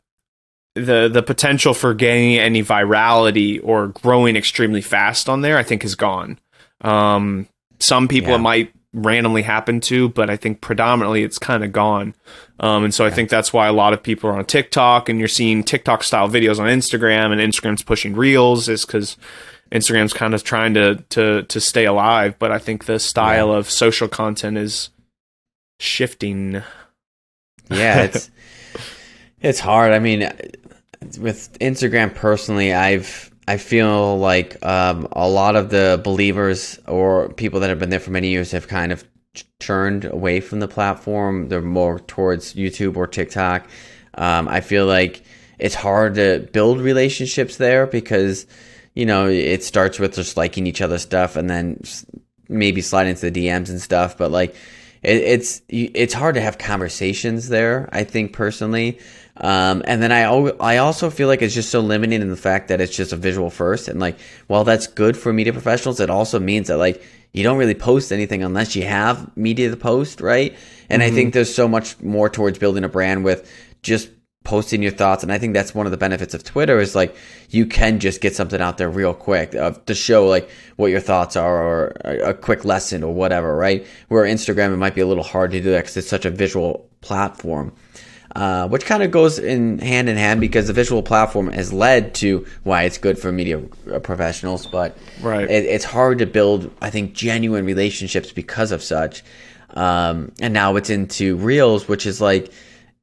[0.85, 5.83] the the potential for gaining any virality or growing extremely fast on there, I think,
[5.83, 6.39] is gone.
[6.81, 7.47] Um,
[7.79, 8.35] some people yeah.
[8.35, 12.15] it might randomly happen to, but I think predominantly it's kind of gone.
[12.59, 13.05] Um, and so.
[13.05, 16.03] I think that's why a lot of people are on TikTok, and you're seeing TikTok
[16.03, 19.17] style videos on Instagram, and Instagram's pushing Reels, is because
[19.71, 22.35] Instagram's kind of trying to to to stay alive.
[22.39, 23.57] But I think the style yeah.
[23.57, 24.89] of social content is
[25.79, 26.63] shifting.
[27.69, 28.31] Yeah, it's
[29.41, 29.93] it's hard.
[29.93, 30.29] I mean,
[31.19, 37.61] with Instagram personally, I've I feel like um, a lot of the believers or people
[37.61, 39.05] that have been there for many years have kind of
[39.59, 41.47] turned away from the platform.
[41.47, 43.69] They're more towards YouTube or TikTok.
[44.15, 45.23] Um, I feel like
[45.59, 48.45] it's hard to build relationships there because
[48.95, 51.81] you know it starts with just liking each other's stuff and then
[52.49, 54.17] maybe slide into the DMs and stuff.
[54.17, 54.55] But like
[55.03, 57.87] it, it's it's hard to have conversations there.
[57.91, 58.99] I think personally.
[59.39, 62.69] Um, and then I, I also feel like it's just so limiting in the fact
[62.69, 63.87] that it's just a visual first.
[63.87, 67.57] And like, while that's good for media professionals, it also means that like, you don't
[67.57, 70.55] really post anything unless you have media to post, right?
[70.89, 71.11] And mm-hmm.
[71.11, 73.51] I think there's so much more towards building a brand with
[73.83, 74.09] just
[74.43, 75.23] posting your thoughts.
[75.23, 77.15] And I think that's one of the benefits of Twitter is like,
[77.49, 81.01] you can just get something out there real quick uh, to show like what your
[81.01, 83.85] thoughts are or a, a quick lesson or whatever, right?
[84.07, 86.31] Where Instagram, it might be a little hard to do that because it's such a
[86.31, 87.73] visual platform.
[88.37, 92.13] Uh, which kind of goes in hand in hand because the visual platform has led
[92.13, 93.59] to why it's good for media
[93.91, 95.49] uh, professionals, but right.
[95.49, 99.23] it, it's hard to build, I think, genuine relationships because of such.
[99.71, 102.51] Um, and now it's into Reels, which is like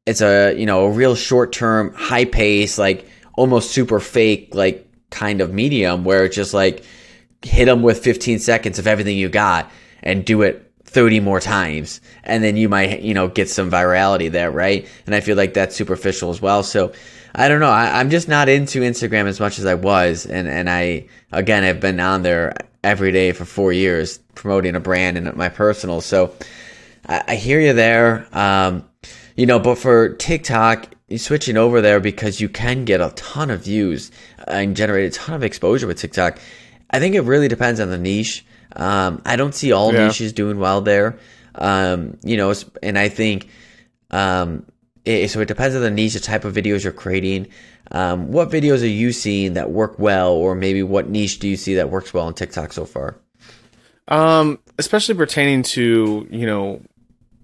[0.07, 4.89] it's a you know a real short term, high pace, like almost super fake, like
[5.11, 6.85] kind of medium where it's just like
[7.43, 9.69] hit them with 15 seconds of everything you got
[10.01, 10.64] and do it
[10.95, 14.89] 30 more times and then you might you know get some virality there right?
[15.07, 16.63] And i feel like that's superficial as well.
[16.63, 16.93] So
[17.35, 17.71] i don't know.
[17.71, 21.65] I, am just not into instagram as much as i was and and i again
[21.65, 22.55] i've been on there
[22.85, 26.01] every day for four years promoting a brand and my personal.
[26.01, 26.33] So
[27.07, 28.29] i, I hear you there.
[28.33, 28.89] Um,
[29.37, 33.65] you know but for tiktok switching over there because you can get a ton of
[33.65, 34.11] views
[34.47, 36.39] and generate a ton of exposure with tiktok.
[36.91, 38.45] I think it really depends on the niche
[38.77, 40.07] um, I don't see all yeah.
[40.07, 41.19] niches doing well there.
[41.55, 43.49] Um, you know, and I think
[44.11, 44.67] um,
[45.05, 45.41] it, so.
[45.41, 47.49] It depends on the niche, the type of videos you're creating.
[47.91, 51.57] Um, what videos are you seeing that work well, or maybe what niche do you
[51.57, 53.17] see that works well on TikTok so far?
[54.09, 56.83] Um, especially pertaining to you know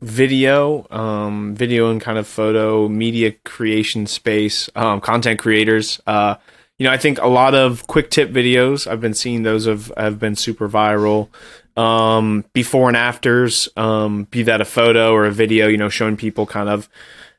[0.01, 6.01] video, um, video and kind of photo media creation space, um, content creators.
[6.07, 6.37] Uh,
[6.81, 9.93] you know, I think a lot of quick tip videos, I've been seeing those have,
[9.99, 11.29] have been super viral.
[11.77, 16.17] Um, before and afters, um, be that a photo or a video, you know, showing
[16.17, 16.89] people kind of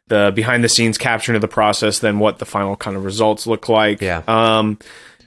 [0.10, 3.48] the behind the scenes capturing of the process, then what the final kind of results
[3.48, 4.00] look like.
[4.00, 4.22] Yeah.
[4.28, 4.78] Um,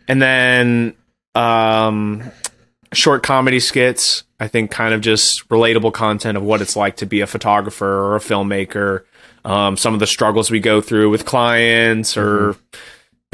[0.07, 0.95] and then,
[1.35, 2.23] um,
[2.93, 7.07] short comedy skits, I think kind of just relatable content of what it's like to
[7.07, 9.03] be a photographer or a filmmaker.
[9.45, 12.79] Um, some of the struggles we go through with clients or, mm-hmm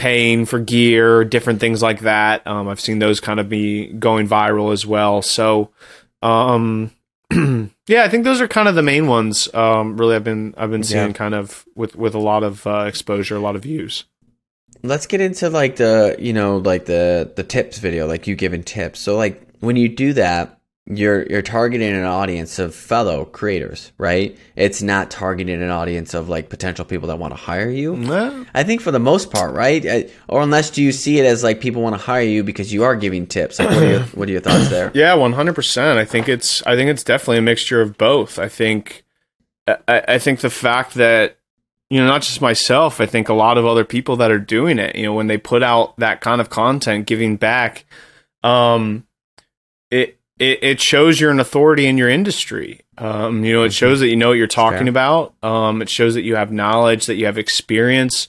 [0.00, 2.46] paying for gear, different things like that.
[2.46, 5.20] Um, I've seen those kind of be going viral as well.
[5.20, 5.68] So,
[6.22, 6.90] um,
[7.30, 9.52] yeah, I think those are kind of the main ones.
[9.52, 11.12] Um, really, I've been I've been seeing yeah.
[11.12, 14.04] kind of with with a lot of uh, exposure, a lot of views.
[14.82, 18.62] Let's get into like the you know like the the tips video, like you giving
[18.62, 19.00] tips.
[19.00, 20.59] So like when you do that,
[20.90, 24.36] you're you're targeting an audience of fellow creators, right?
[24.56, 27.96] It's not targeting an audience of like potential people that want to hire you.
[27.96, 28.44] No.
[28.54, 30.10] I think for the most part, right?
[30.28, 32.82] Or unless do you see it as like people want to hire you because you
[32.82, 33.58] are giving tips.
[33.58, 34.90] Like, what are your what are your thoughts there?
[35.00, 35.98] Yeah, one hundred percent.
[35.98, 38.38] I think it's I think it's definitely a mixture of both.
[38.38, 39.04] I think
[39.68, 41.38] I, I think the fact that
[41.88, 44.78] you know not just myself, I think a lot of other people that are doing
[44.78, 44.96] it.
[44.96, 47.84] You know, when they put out that kind of content, giving back,
[48.42, 49.06] um,
[49.90, 52.80] it it, it shows you're an authority in your industry.
[52.96, 53.72] Um, you know, it mm-hmm.
[53.72, 55.34] shows that you know what you're talking about.
[55.42, 58.28] Um, it shows that you have knowledge, that you have experience.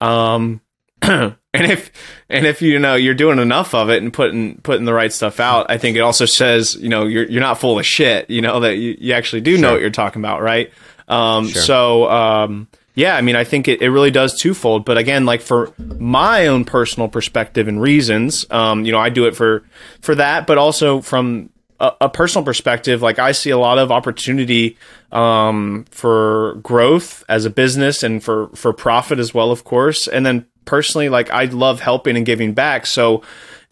[0.00, 0.60] Um,
[1.02, 1.90] and if
[2.30, 5.40] and if you know you're doing enough of it and putting putting the right stuff
[5.40, 8.30] out, I think it also says you know you're you're not full of shit.
[8.30, 9.62] You know that you, you actually do sure.
[9.62, 10.72] know what you're talking about, right?
[11.08, 11.62] Um, sure.
[11.62, 14.84] So um, yeah, I mean, I think it, it really does twofold.
[14.84, 19.26] But again, like for my own personal perspective and reasons, um, you know, I do
[19.26, 19.62] it for
[20.00, 23.92] for that, but also from a, a personal perspective, like I see a lot of
[23.92, 24.76] opportunity
[25.12, 30.08] um, for growth as a business and for for profit as well, of course.
[30.08, 32.84] And then personally, like I love helping and giving back.
[32.84, 33.22] So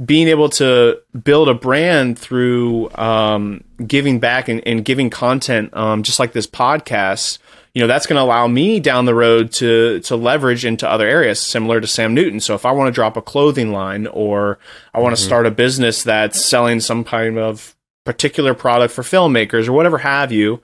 [0.04, 6.04] being able to build a brand through um, giving back and, and giving content, um,
[6.04, 7.38] just like this podcast,
[7.76, 11.06] you know that's going to allow me down the road to to leverage into other
[11.06, 12.40] areas similar to Sam Newton.
[12.40, 14.58] So if I want to drop a clothing line or
[14.94, 15.28] I want to mm-hmm.
[15.28, 20.32] start a business that's selling some kind of particular product for filmmakers or whatever have
[20.32, 20.62] you,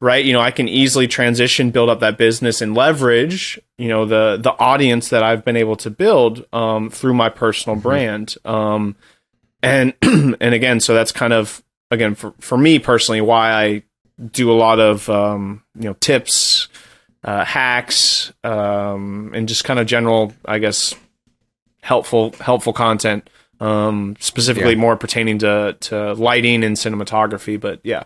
[0.00, 0.24] right?
[0.24, 4.38] You know, I can easily transition, build up that business and leverage, you know, the
[4.40, 7.82] the audience that I've been able to build um, through my personal mm-hmm.
[7.82, 8.36] brand.
[8.46, 8.96] Um,
[9.62, 13.82] and and again, so that's kind of again for for me personally why I
[14.30, 16.68] do a lot of um, you know tips,
[17.22, 20.94] uh, hacks, um, and just kind of general, I guess,
[21.82, 23.28] helpful helpful content.
[23.60, 24.80] Um, specifically, yeah.
[24.80, 27.60] more pertaining to to lighting and cinematography.
[27.60, 28.04] But yeah,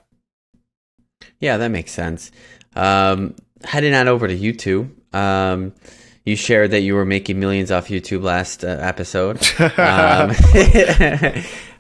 [1.41, 2.31] yeah, that makes sense.
[2.75, 4.91] Um, heading on over to YouTube.
[5.15, 5.75] Um,
[6.25, 9.37] you shared that you were making millions off YouTube last uh, episode.
[9.59, 9.71] um,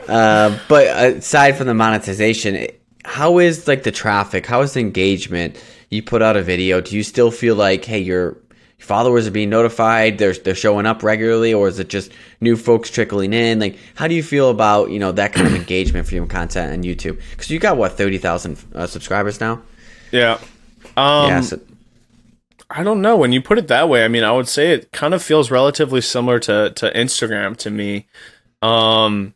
[0.08, 2.66] uh, but aside from the monetization,
[3.08, 4.46] how is like the traffic?
[4.46, 5.56] How is the engagement?
[5.90, 6.80] You put out a video.
[6.80, 8.36] Do you still feel like, hey, your
[8.78, 10.18] followers are being notified?
[10.18, 13.58] They're they're showing up regularly, or is it just new folks trickling in?
[13.58, 16.72] Like, how do you feel about you know that kind of engagement for your content
[16.72, 17.20] on YouTube?
[17.30, 19.62] Because you got what thirty thousand uh, subscribers now.
[20.12, 20.38] Yeah.
[20.96, 21.40] Um, yeah.
[21.40, 21.60] So-
[22.70, 23.16] I don't know.
[23.16, 25.50] When you put it that way, I mean, I would say it kind of feels
[25.50, 28.06] relatively similar to to Instagram to me.
[28.60, 29.32] Um,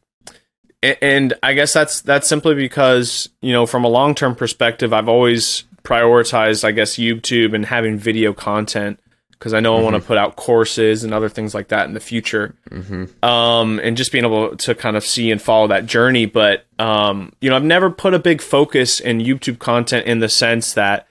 [0.82, 5.08] and I guess that's that's simply because you know from a long term perspective, I've
[5.08, 9.80] always prioritized, I guess, YouTube and having video content because I know mm-hmm.
[9.80, 12.54] I want to put out courses and other things like that in the future.
[12.70, 13.24] Mm-hmm.
[13.24, 16.26] Um, and just being able to kind of see and follow that journey.
[16.26, 20.28] But, um, you know, I've never put a big focus in YouTube content in the
[20.28, 21.08] sense that,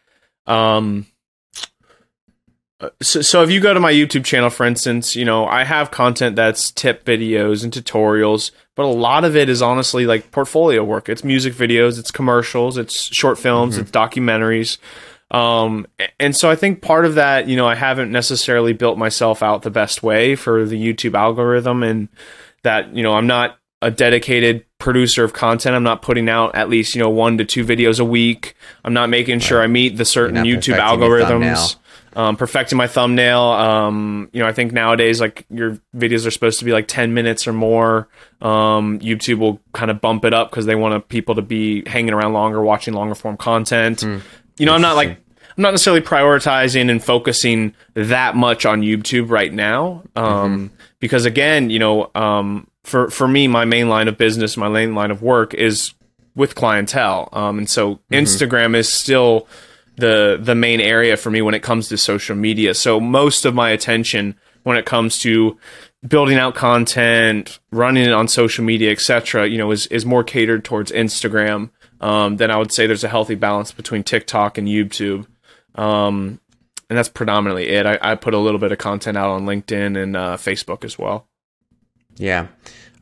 [0.48, 1.08] um,
[3.02, 5.92] so, so if you go to my YouTube channel, for instance, you know, I have
[5.92, 10.84] content that's tip videos and tutorials, but a lot of it is honestly like portfolio
[10.84, 11.10] work.
[11.10, 13.84] It's music videos, it's commercials, it's short films, mm-hmm.
[13.84, 14.78] it's documentaries.
[15.32, 15.88] Um,
[16.20, 19.62] and so I think part of that, you know, I haven't necessarily built myself out
[19.62, 22.10] the best way for the YouTube algorithm and
[22.64, 25.76] that, you know, I'm not a dedicated producer of content.
[25.76, 28.56] I'm not putting out at least, you know, one to two videos a week.
[28.84, 31.78] I'm not making sure I meet the certain YouTube algorithms
[32.16, 33.42] um, perfecting my thumbnail.
[33.42, 37.14] Um, you know, I think nowadays like your videos are supposed to be like 10
[37.14, 38.08] minutes or more.
[38.42, 42.14] Um, YouTube will kind of bump it up because they want people to be hanging
[42.14, 44.00] around longer, watching longer form content.
[44.00, 44.22] Mm,
[44.58, 45.10] you know, I'm not like
[45.58, 50.04] I'm not necessarily prioritizing and focusing that much on YouTube right now.
[50.16, 50.76] Um, mm-hmm.
[51.00, 54.96] because again, you know, um, for for me, my main line of business, my main
[54.96, 55.94] line of work is
[56.36, 57.30] with clientele.
[57.34, 58.16] Um, and so mm-hmm.
[58.16, 59.48] Instagram is still
[60.02, 62.74] the the main area for me when it comes to social media.
[62.74, 65.58] So most of my attention when it comes to
[66.06, 70.66] building out content, running it on social media, etc., you know, is is more catered
[70.66, 71.70] towards Instagram.
[72.02, 75.28] Um, then I would say there's a healthy balance between TikTok and YouTube.
[75.76, 76.42] Um,
[76.90, 77.86] and that's predominantly it.
[77.86, 81.00] I, I, put a little bit of content out on LinkedIn and uh, Facebook as
[81.00, 81.28] well.
[82.18, 82.48] Yeah.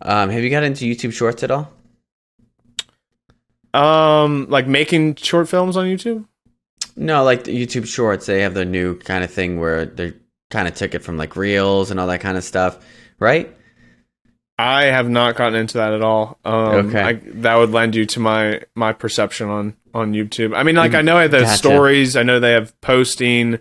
[0.02, 1.72] Um, have you got into YouTube Shorts at all?
[3.74, 6.26] Um, like making short films on YouTube?
[6.96, 10.14] No, like the YouTube Shorts, they have the new kind of thing where they
[10.50, 12.84] kind of took it from like Reels and all that kind of stuff,
[13.20, 13.56] right?
[14.60, 16.38] I have not gotten into that at all.
[16.44, 20.54] Um, okay, I, that would lend you to my my perception on on YouTube.
[20.54, 21.58] I mean, like I know I have the gotcha.
[21.58, 22.18] stories.
[22.18, 23.60] I know they have posting,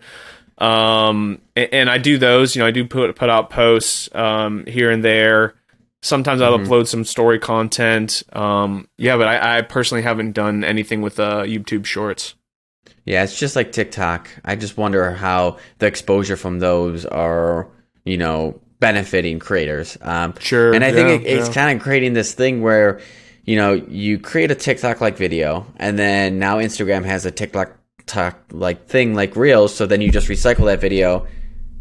[0.59, 2.57] um, and, and, I do those.
[2.57, 5.55] You know, I do put put out posts um, here and there.
[6.03, 6.71] Sometimes I'll mm-hmm.
[6.71, 8.25] upload some story content.
[8.33, 12.35] Um, yeah, but I, I personally haven't done anything with uh, YouTube Shorts.
[13.09, 14.29] Yeah, it's just like TikTok.
[14.45, 17.67] I just wonder how the exposure from those are,
[18.05, 19.97] you know, benefiting creators.
[20.03, 20.75] Um, sure.
[20.75, 21.55] And I think yeah, it, it's yeah.
[21.55, 23.01] kind of creating this thing where,
[23.47, 27.79] you know, you create a TikTok like video, and then now Instagram has a TikTok
[28.53, 29.75] like thing like Reels.
[29.75, 31.27] So then you just recycle that video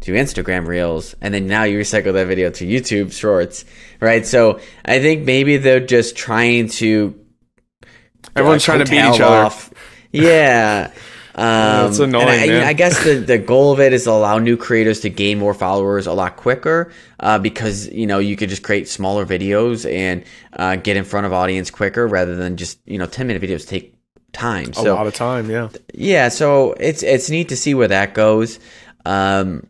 [0.00, 3.66] to Instagram Reels, and then now you recycle that video to YouTube Shorts,
[4.00, 4.24] right?
[4.24, 7.22] So I think maybe they're just trying to.
[8.34, 9.66] Everyone's uh, trying to beat each off.
[9.66, 9.76] other.
[10.10, 10.90] Yeah.
[11.38, 12.50] Um, That's annoying.
[12.50, 15.38] I, I, guess the, the goal of it is to allow new creators to gain
[15.38, 19.88] more followers a lot quicker uh, because you know you could just create smaller videos
[19.88, 20.24] and
[20.54, 23.68] uh, get in front of audience quicker rather than just you know ten minute videos
[23.68, 23.94] take
[24.32, 24.72] time.
[24.72, 25.68] So, a lot of time, yeah.
[25.94, 28.58] Yeah, so it's it's neat to see where that goes.
[29.06, 29.68] Um,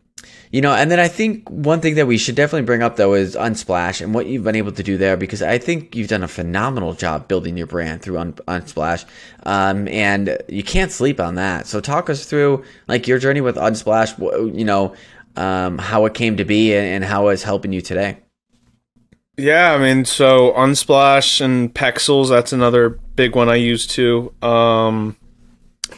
[0.51, 3.13] you know, and then I think one thing that we should definitely bring up though
[3.13, 6.23] is Unsplash and what you've been able to do there because I think you've done
[6.23, 9.05] a phenomenal job building your brand through Un- Unsplash,
[9.43, 11.67] um, and you can't sleep on that.
[11.67, 14.17] So talk us through like your journey with Unsplash,
[14.57, 14.95] you know,
[15.35, 18.17] um, how it came to be and how it's helping you today.
[19.37, 24.33] Yeah, I mean, so Unsplash and Pexels, that's another big one I use too.
[24.41, 25.15] Um,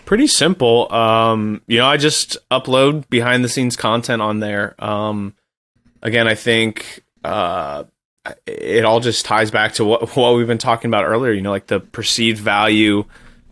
[0.05, 0.91] Pretty simple.
[0.93, 4.75] Um, you know, I just upload behind the scenes content on there.
[4.79, 5.35] Um,
[6.01, 7.85] again, I think uh,
[8.45, 11.31] it all just ties back to what what we've been talking about earlier.
[11.31, 13.05] You know, like the perceived value.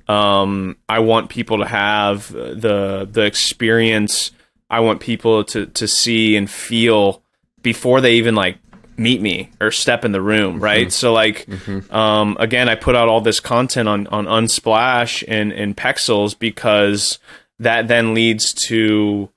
[0.08, 4.32] Um, I want people to have the the experience.
[4.70, 7.24] I want people to to see and feel
[7.62, 8.58] before they even like
[9.00, 10.64] meet me or step in the room, mm-hmm.
[10.64, 10.88] right?
[10.88, 10.90] Mm-hmm.
[10.90, 11.94] So like, mm-hmm.
[11.94, 17.18] um, again, I put out all this content on on Unsplash and and Pexels because
[17.60, 19.30] that then leads to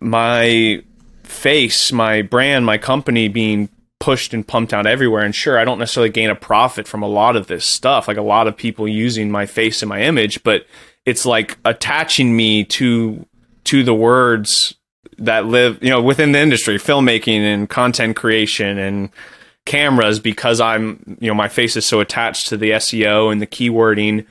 [0.00, 0.82] my
[1.22, 3.68] face, my brand, my company being
[4.00, 5.22] pushed and pumped out everywhere.
[5.22, 8.16] And sure, I don't necessarily gain a profit from a lot of this stuff, like
[8.16, 10.66] a lot of people using my face and my image, but
[11.04, 13.26] it's like attaching me to
[13.64, 14.74] to the words
[15.22, 19.10] that live, you know, within the industry, filmmaking and content creation and
[19.64, 23.46] cameras because I'm, you know, my face is so attached to the SEO and the
[23.46, 24.26] keywording.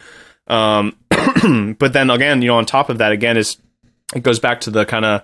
[0.47, 0.97] Um,
[1.79, 3.57] but then again, you know, on top of that, again, is
[4.15, 5.21] it goes back to the kind of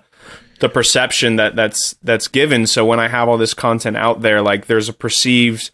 [0.60, 2.66] the perception that that's that's given.
[2.66, 5.70] So when I have all this content out there, like there's a perceived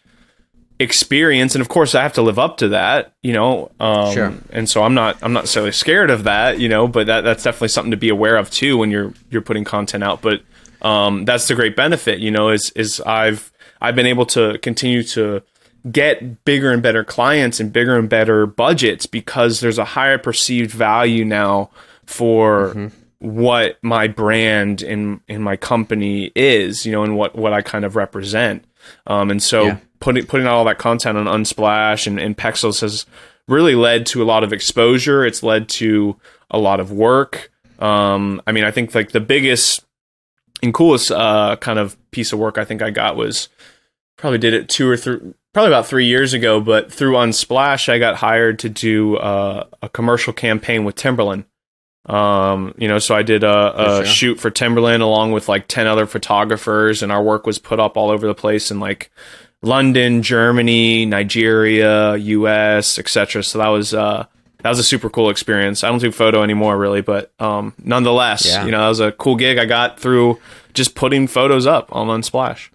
[0.81, 3.71] experience and of course I have to live up to that, you know.
[3.79, 4.35] Um, sure.
[4.51, 7.45] and so I'm not I'm not necessarily scared of that, you know, but that, that's
[7.45, 10.21] definitely something to be aware of too when you're you're putting content out.
[10.21, 10.43] But
[10.83, 15.03] um, that's the great benefit, you know, is is I've I've been able to continue
[15.05, 15.43] to
[15.91, 20.71] get bigger and better clients and bigger and better budgets because there's a higher perceived
[20.71, 21.71] value now
[22.07, 22.89] for mm-hmm.
[23.19, 27.85] what my brand in in my company is, you know, and what what I kind
[27.85, 28.65] of represent.
[29.07, 29.79] Um, and so yeah.
[30.01, 33.07] putting putting out all that content on Unsplash and, and Pexels has
[33.49, 35.25] really led to a lot of exposure.
[35.25, 36.17] It's led to
[36.51, 37.51] a lot of work.
[37.79, 39.85] Um, I mean, I think like the biggest
[40.63, 43.49] and coolest uh, kind of piece of work I think I got was
[44.17, 45.19] probably did it two or three,
[45.53, 46.61] probably about three years ago.
[46.61, 51.45] But through Unsplash, I got hired to do uh, a commercial campaign with Timberland.
[52.07, 54.05] Um, you know, so I did a, a sure.
[54.07, 57.97] shoot for Timberland along with like ten other photographers, and our work was put up
[57.97, 59.11] all over the place in like
[59.63, 63.43] London, Germany, Nigeria, U.S., etc.
[63.43, 64.27] So that was uh,
[64.63, 65.85] that was a super cool experience.
[65.85, 68.65] I don't do photo anymore really, but um, nonetheless, yeah.
[68.65, 70.39] you know, that was a cool gig I got through
[70.75, 72.71] just putting photos up on Unsplash.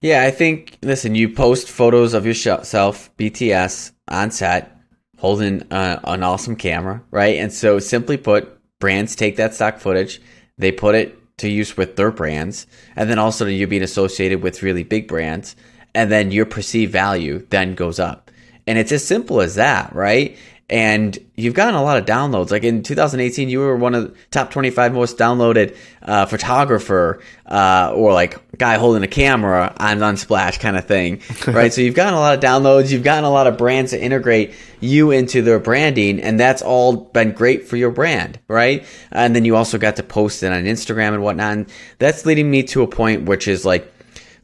[0.00, 0.78] Yeah, I think.
[0.82, 4.76] Listen, you post photos of yourself, BTS on set,
[5.22, 7.36] holding uh, an awesome camera, right?
[7.36, 10.20] And so, simply put, brands take that stock footage,
[10.58, 12.66] they put it to use with their brands,
[12.96, 15.54] and then also you're being associated with really big brands,
[15.94, 18.32] and then your perceived value then goes up.
[18.66, 20.36] And it's as simple as that, right?
[20.70, 22.50] And you've gotten a lot of downloads.
[22.50, 27.92] Like in 2018, you were one of the top 25 most downloaded uh, photographer uh,
[27.94, 31.72] or like guy holding a camera on Unsplash kind of thing, right?
[31.72, 32.90] so you've gotten a lot of downloads.
[32.90, 36.96] You've gotten a lot of brands to integrate you into their branding, and that's all
[36.96, 38.84] been great for your brand, right?
[39.10, 41.52] And then you also got to post it on Instagram and whatnot.
[41.52, 41.66] And
[41.98, 43.91] that's leading me to a point which is like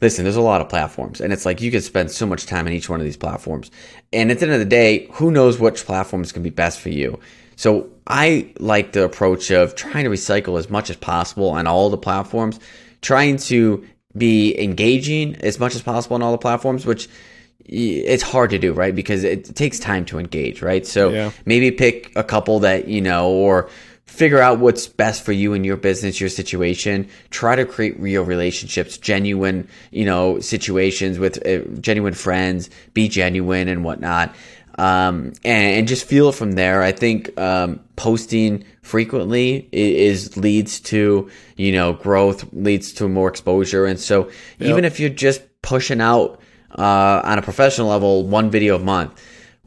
[0.01, 2.67] listen, there's a lot of platforms, and it's like you could spend so much time
[2.67, 3.69] in each one of these platforms.
[4.13, 6.53] And at the end of the day, who knows which platform is going to be
[6.53, 7.19] best for you?
[7.55, 11.89] So I like the approach of trying to recycle as much as possible on all
[11.89, 12.59] the platforms,
[13.01, 13.85] trying to
[14.17, 17.09] be engaging as much as possible on all the platforms, which
[17.65, 18.95] it's hard to do, right?
[18.95, 20.87] Because it takes time to engage, right?
[20.87, 21.31] So yeah.
[21.45, 23.69] maybe pick a couple that, you know, or
[24.09, 27.07] figure out what's best for you and your business, your situation.
[27.29, 32.69] Try to create real relationships, genuine, you know, situations with uh, genuine friends.
[32.93, 34.35] Be genuine and whatnot,
[34.77, 36.81] um, and, and, just feel it from there.
[36.81, 43.85] I think um, posting frequently is, leads to you know growth, leads to more exposure,
[43.85, 44.25] and so
[44.57, 44.69] yep.
[44.69, 46.41] even if you're just pushing out
[46.77, 49.21] uh, on a professional level one video a month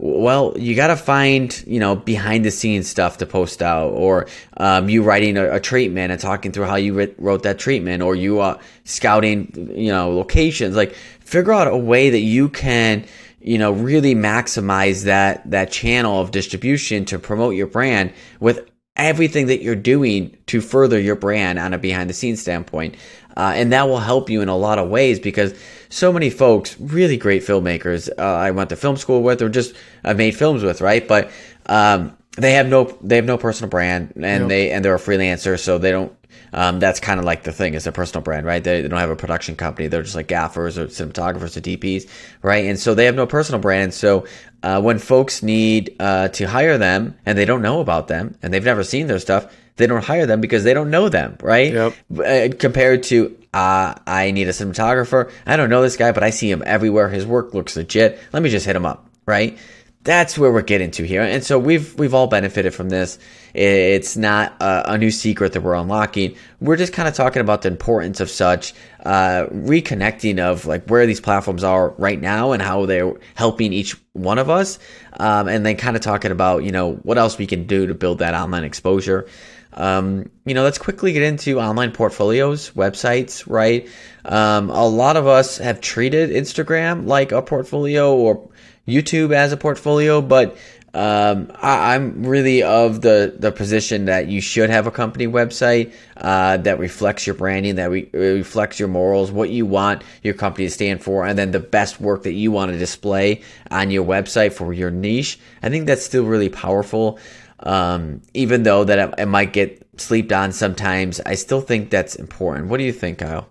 [0.05, 4.26] well, you got to find, you know, behind the scenes stuff to post out, or
[4.57, 8.03] um, you writing a, a, treatment and talking through how you writ- wrote that treatment,
[8.03, 10.74] or you uh, scouting, you know, locations.
[10.74, 13.05] Like, figure out a way that you can,
[13.40, 19.46] you know, really maximize that that channel of distribution to promote your brand with everything
[19.46, 22.96] that you're doing to further your brand on a behind the scenes standpoint.
[23.37, 25.55] Uh, and that will help you in a lot of ways because
[25.89, 29.74] so many folks, really great filmmakers, uh, I went to film school with or just
[30.05, 31.07] uh, made films with, right?
[31.07, 31.30] But
[31.66, 34.49] um, they have no they have no personal brand and yep.
[34.49, 36.16] they and they're a freelancer, so they don't.
[36.55, 38.62] Um, that's kind of like the thing is a personal brand, right?
[38.62, 39.89] They, they, don't have a production company.
[39.89, 42.09] They're just like gaffers or cinematographers or DPs,
[42.43, 42.66] right?
[42.66, 43.95] And so they have no personal brand.
[43.95, 44.26] So
[44.62, 48.53] uh, when folks need uh, to hire them and they don't know about them and
[48.53, 51.73] they've never seen their stuff, they don't hire them because they don't know them, right?
[51.73, 51.95] Yep.
[52.18, 55.31] Uh, compared to, uh, I need a cinematographer.
[55.47, 57.09] I don't know this guy, but I see him everywhere.
[57.09, 58.18] His work looks legit.
[58.33, 59.59] Let me just hit him up, right?
[60.05, 63.20] That's where we're getting to here, and so we've we've all benefited from this.
[63.55, 66.35] It's not a, a new secret that we're unlocking.
[66.61, 68.75] We're just kind of talking about the importance of such
[69.07, 73.97] uh, reconnecting of like where these platforms are right now and how they're helping each
[74.12, 74.81] one of us,
[75.20, 77.95] um, and then kind of talking about you know what else we can do to
[77.95, 79.29] build that online exposure.
[79.75, 83.89] Um, you know, let's quickly get into online portfolios, websites, right?
[84.25, 88.51] Um, a lot of us have treated Instagram like a portfolio or
[88.87, 90.57] YouTube as a portfolio, but
[90.95, 95.95] um, I, am really of the, the position that you should have a company website
[96.18, 100.66] uh, that reflects your branding, that re- reflects your morals, what you want your company
[100.66, 104.05] to stand for, and then the best work that you want to display on your
[104.05, 105.39] website for your niche.
[105.62, 107.18] I think that's still really powerful.
[107.62, 112.16] Um, even though that it, it might get slept on sometimes, I still think that's
[112.16, 112.68] important.
[112.68, 113.48] What do you think, Kyle?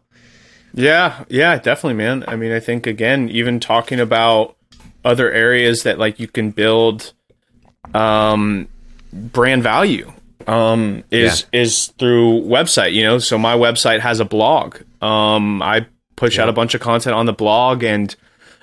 [0.73, 2.23] Yeah, yeah, definitely, man.
[2.27, 4.55] I mean, I think again, even talking about
[5.03, 7.13] other areas that like you can build
[7.93, 8.67] um,
[9.11, 10.11] brand value
[10.47, 11.61] um, is yeah.
[11.61, 12.93] is through website.
[12.93, 14.77] You know, so my website has a blog.
[15.01, 16.43] Um, I push yeah.
[16.43, 18.15] out a bunch of content on the blog, and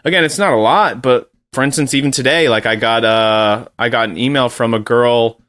[0.04, 3.88] again, it's not a lot, but for instance, even today, like I got uh I
[3.88, 5.40] got an email from a girl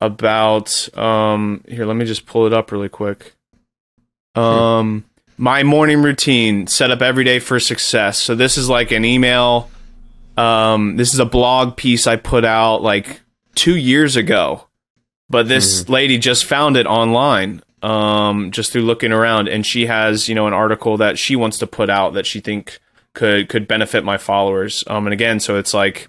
[0.00, 3.34] about um here, let me just pull it up really quick.
[4.34, 5.04] Um
[5.36, 8.18] my morning routine set up every day for success.
[8.18, 9.70] So this is like an email
[10.36, 13.20] um, this is a blog piece I put out like
[13.54, 14.66] two years ago,
[15.28, 15.92] but this mm-hmm.
[15.92, 20.46] lady just found it online um, just through looking around, and she has you know
[20.46, 22.80] an article that she wants to put out that she think
[23.14, 24.84] could could benefit my followers.
[24.86, 26.08] Um, and again, so it's like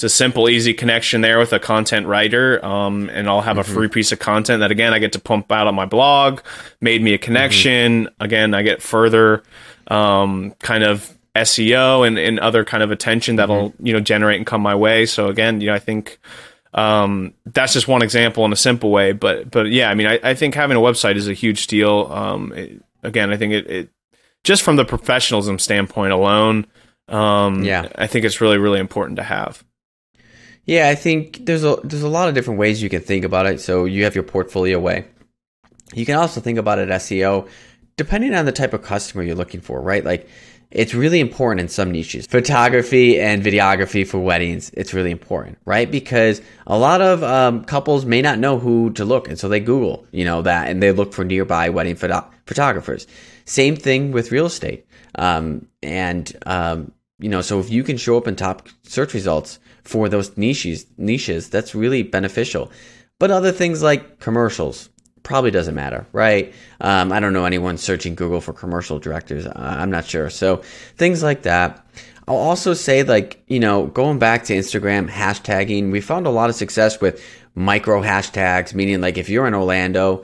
[0.00, 2.64] it's a simple, easy connection there with a content writer.
[2.64, 3.70] Um, and I'll have mm-hmm.
[3.70, 6.40] a free piece of content that again I get to pump out on my blog.
[6.80, 8.06] Made me a connection.
[8.06, 8.22] Mm-hmm.
[8.22, 9.42] Again, I get further
[9.88, 13.86] um, kind of SEO and, and other kind of attention that'll mm-hmm.
[13.86, 15.04] you know generate and come my way.
[15.04, 16.18] So again, you know I think
[16.72, 19.12] um, that's just one example in a simple way.
[19.12, 22.10] But but yeah, I mean I, I think having a website is a huge deal.
[22.10, 23.90] Um, it, again, I think it, it
[24.44, 26.66] just from the professionalism standpoint alone.
[27.08, 29.64] Um, yeah, I think it's really really important to have.
[30.64, 33.46] Yeah, I think there's a there's a lot of different ways you can think about
[33.46, 33.60] it.
[33.60, 35.06] So you have your portfolio way.
[35.94, 37.48] You can also think about it SEO,
[37.96, 40.04] depending on the type of customer you're looking for, right?
[40.04, 40.28] Like
[40.70, 42.26] it's really important in some niches.
[42.26, 45.90] Photography and videography for weddings, it's really important, right?
[45.90, 49.58] Because a lot of um, couples may not know who to look, and so they
[49.58, 53.08] Google, you know, that, and they look for nearby wedding photo- photographers.
[53.50, 54.86] Same thing with real estate,
[55.16, 59.58] um, and um, you know, so if you can show up in top search results
[59.82, 62.70] for those niches, niches, that's really beneficial.
[63.18, 64.88] But other things like commercials,
[65.24, 66.54] probably doesn't matter, right?
[66.80, 69.48] Um, I don't know anyone searching Google for commercial directors.
[69.56, 70.30] I'm not sure.
[70.30, 70.58] So
[70.96, 71.84] things like that.
[72.28, 76.50] I'll also say, like, you know, going back to Instagram, hashtagging, we found a lot
[76.50, 77.20] of success with
[77.56, 80.22] micro hashtags, meaning like if you're in Orlando,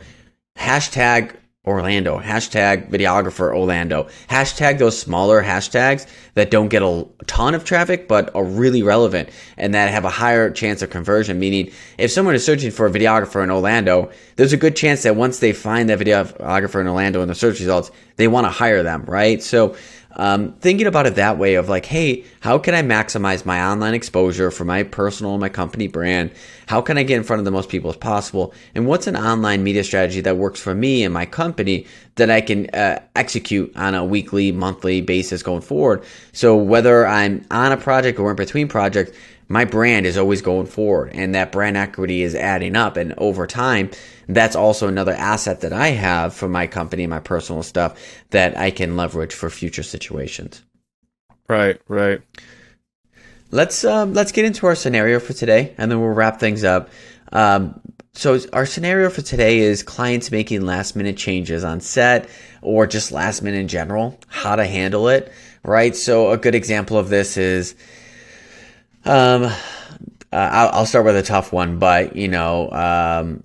[0.56, 1.34] hashtag
[1.66, 8.06] Orlando, hashtag videographer Orlando, hashtag those smaller hashtags that don't get a ton of traffic
[8.06, 11.40] but are really relevant and that have a higher chance of conversion.
[11.40, 15.16] Meaning, if someone is searching for a videographer in Orlando, there's a good chance that
[15.16, 18.84] once they find that videographer in Orlando in the search results, they want to hire
[18.84, 19.42] them, right?
[19.42, 19.74] So
[20.16, 23.94] um, thinking about it that way of like, hey, how can I maximize my online
[23.94, 26.30] exposure for my personal and my company brand?
[26.66, 28.54] How can I get in front of the most people as possible?
[28.74, 31.86] And what's an online media strategy that works for me and my company
[32.16, 36.02] that I can uh, execute on a weekly, monthly basis going forward?
[36.32, 39.16] So whether I'm on a project or in between projects,
[39.48, 42.96] my brand is always going forward and that brand equity is adding up.
[42.96, 43.90] And over time,
[44.28, 47.98] that's also another asset that I have for my company, my personal stuff
[48.30, 50.62] that I can leverage for future situations.
[51.48, 52.20] Right, right.
[53.52, 56.90] Let's um, let's get into our scenario for today, and then we'll wrap things up.
[57.32, 57.80] Um,
[58.12, 62.28] so our scenario for today is clients making last minute changes on set
[62.62, 64.18] or just last minute in general.
[64.26, 65.32] How to handle it,
[65.62, 65.94] right?
[65.94, 67.76] So a good example of this is,
[69.06, 69.50] um, uh,
[70.32, 73.44] I'll, I'll, start with a tough one, but you know, um,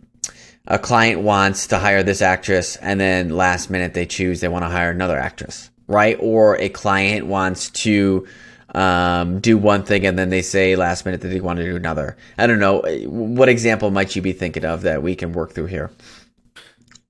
[0.67, 4.63] a client wants to hire this actress and then last minute they choose they want
[4.63, 6.17] to hire another actress, right?
[6.19, 8.27] Or a client wants to
[8.73, 11.75] um, do one thing and then they say last minute that they want to do
[11.75, 12.17] another.
[12.37, 12.81] I don't know.
[13.05, 15.91] What example might you be thinking of that we can work through here?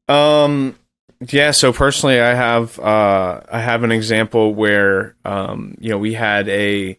[0.08, 0.76] Um,
[1.28, 1.52] yeah.
[1.52, 6.50] So personally, I have uh, I have an example where um, you know we had
[6.50, 6.98] a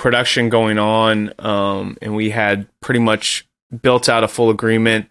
[0.00, 3.46] production going on, um, and we had pretty much
[3.82, 5.06] built out a full agreement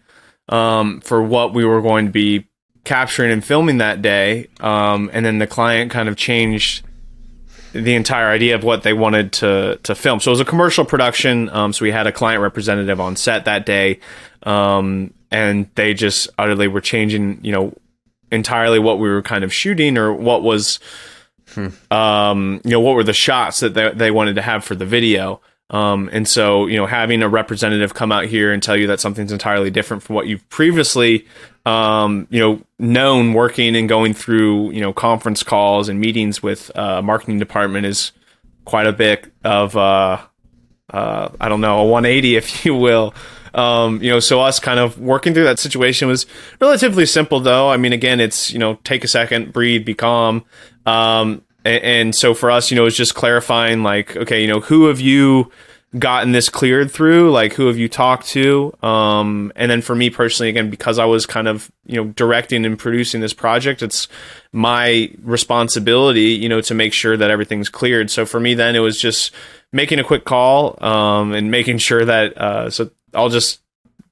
[0.48, 2.44] um, for what we were going to be
[2.82, 4.48] capturing and filming that day.
[4.58, 6.84] Um, and then the client kind of changed
[7.72, 10.18] the entire idea of what they wanted to to film.
[10.18, 11.48] So it was a commercial production.
[11.50, 14.00] Um, so we had a client representative on set that day,
[14.42, 17.72] um, and they just utterly were changing, you know,
[18.32, 20.80] entirely what we were kind of shooting or what was,
[21.54, 21.68] hmm.
[21.90, 24.86] um, you know, what were the shots that they, they wanted to have for the
[24.86, 25.40] video.
[25.70, 28.98] Um, and so, you know, having a representative come out here and tell you that
[28.98, 31.26] something's entirely different from what you've previously,
[31.64, 36.76] um, you know, known working and going through, you know, conference calls and meetings with
[36.76, 38.10] uh, marketing department is
[38.64, 40.18] quite a bit of, uh,
[40.92, 43.14] uh, I don't know, a 180, if you will.
[43.54, 46.26] Um, you know, so us kind of working through that situation was
[46.60, 47.68] relatively simple, though.
[47.68, 50.44] I mean, again, it's you know, take a second, breathe, be calm.
[50.90, 54.60] Um, and, and so for us, you know, it's just clarifying like, okay, you know,
[54.60, 55.50] who have you
[55.98, 57.32] gotten this cleared through?
[57.32, 58.72] Like, who have you talked to?
[58.80, 62.64] Um, and then for me personally, again, because I was kind of, you know, directing
[62.64, 64.06] and producing this project, it's
[64.52, 68.10] my responsibility, you know, to make sure that everything's cleared.
[68.10, 69.32] So for me, then it was just
[69.72, 73.60] making a quick call, um, and making sure that, uh, so I'll just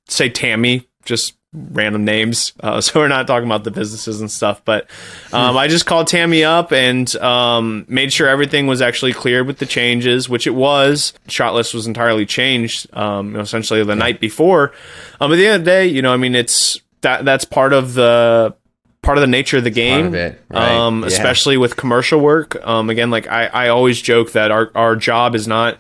[0.09, 1.38] say Tammy, just
[1.73, 2.53] random names.
[2.61, 4.89] Uh, so we're not talking about the businesses and stuff, but
[5.33, 9.59] um, I just called Tammy up and um, made sure everything was actually cleared with
[9.59, 11.13] the changes, which it was.
[11.29, 13.95] Shot list was entirely changed, um, you know, essentially the yeah.
[13.95, 14.73] night before.
[15.21, 17.73] Um, at the end of the day, you know, I mean, it's that that's part
[17.73, 18.55] of the
[19.03, 20.09] part of the nature of the game.
[20.09, 20.71] Of it, right?
[20.71, 21.09] um, Yeah.
[21.09, 22.57] especially with commercial work.
[22.67, 25.79] Um, again, like I, I always joke that our our job is not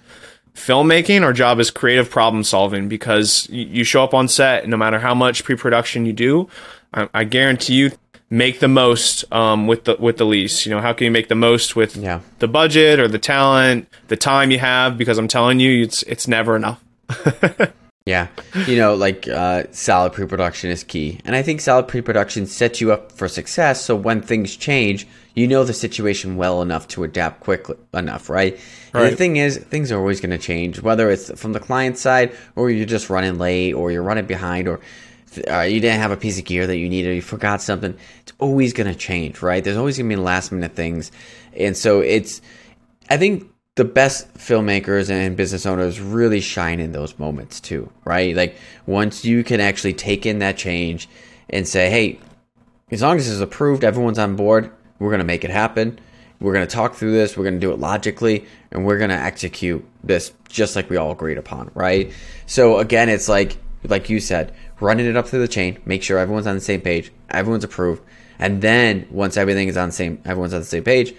[0.59, 1.23] filmmaking.
[1.23, 5.15] Our job is creative problem solving because you, show up on set, no matter how
[5.15, 6.49] much pre production you do,
[6.93, 7.91] I, I guarantee you
[8.31, 10.67] make the most um, with the with the least.
[10.67, 12.21] You know, how can you make the most with Yeah.
[12.41, 14.99] the budget or the talent, the time you have?
[14.99, 16.83] Because I'm telling you, it's it's never enough.
[18.09, 18.29] Yeah.
[18.67, 21.21] You know, like uh, solid pre production is key.
[21.27, 23.85] And I think solid pre production sets you up for success.
[23.85, 28.59] So when things change, you know the situation well enough to adapt quickly enough, right?
[28.95, 31.99] And the thing is, things are always going to change, whether it's from the client
[31.99, 34.81] side or you're just running late or you're running behind or
[35.47, 37.95] uh, you didn't have a piece of gear that you needed, or you forgot something.
[38.21, 39.63] It's always going to change, right?
[39.63, 41.13] There's always going to be last minute things.
[41.53, 42.41] And so it's,
[43.11, 48.35] I think the best filmmakers and business owners really shine in those moments too, right?
[48.35, 48.57] Like
[48.87, 51.09] once you can actually take in that change
[51.49, 52.19] and say, hey,
[52.91, 55.97] as long as it's approved, everyone's on board, we're going to make it happen.
[56.41, 59.11] We're going to talk through this, we're going to do it logically, and we're going
[59.11, 62.13] to execute this just like we all agreed upon, right?
[62.47, 66.19] So again, it's like like you said, running it up through the chain, make sure
[66.19, 68.03] everyone's on the same page, everyone's approved,
[68.41, 71.15] and then once everything is on the same everyone's on the same page,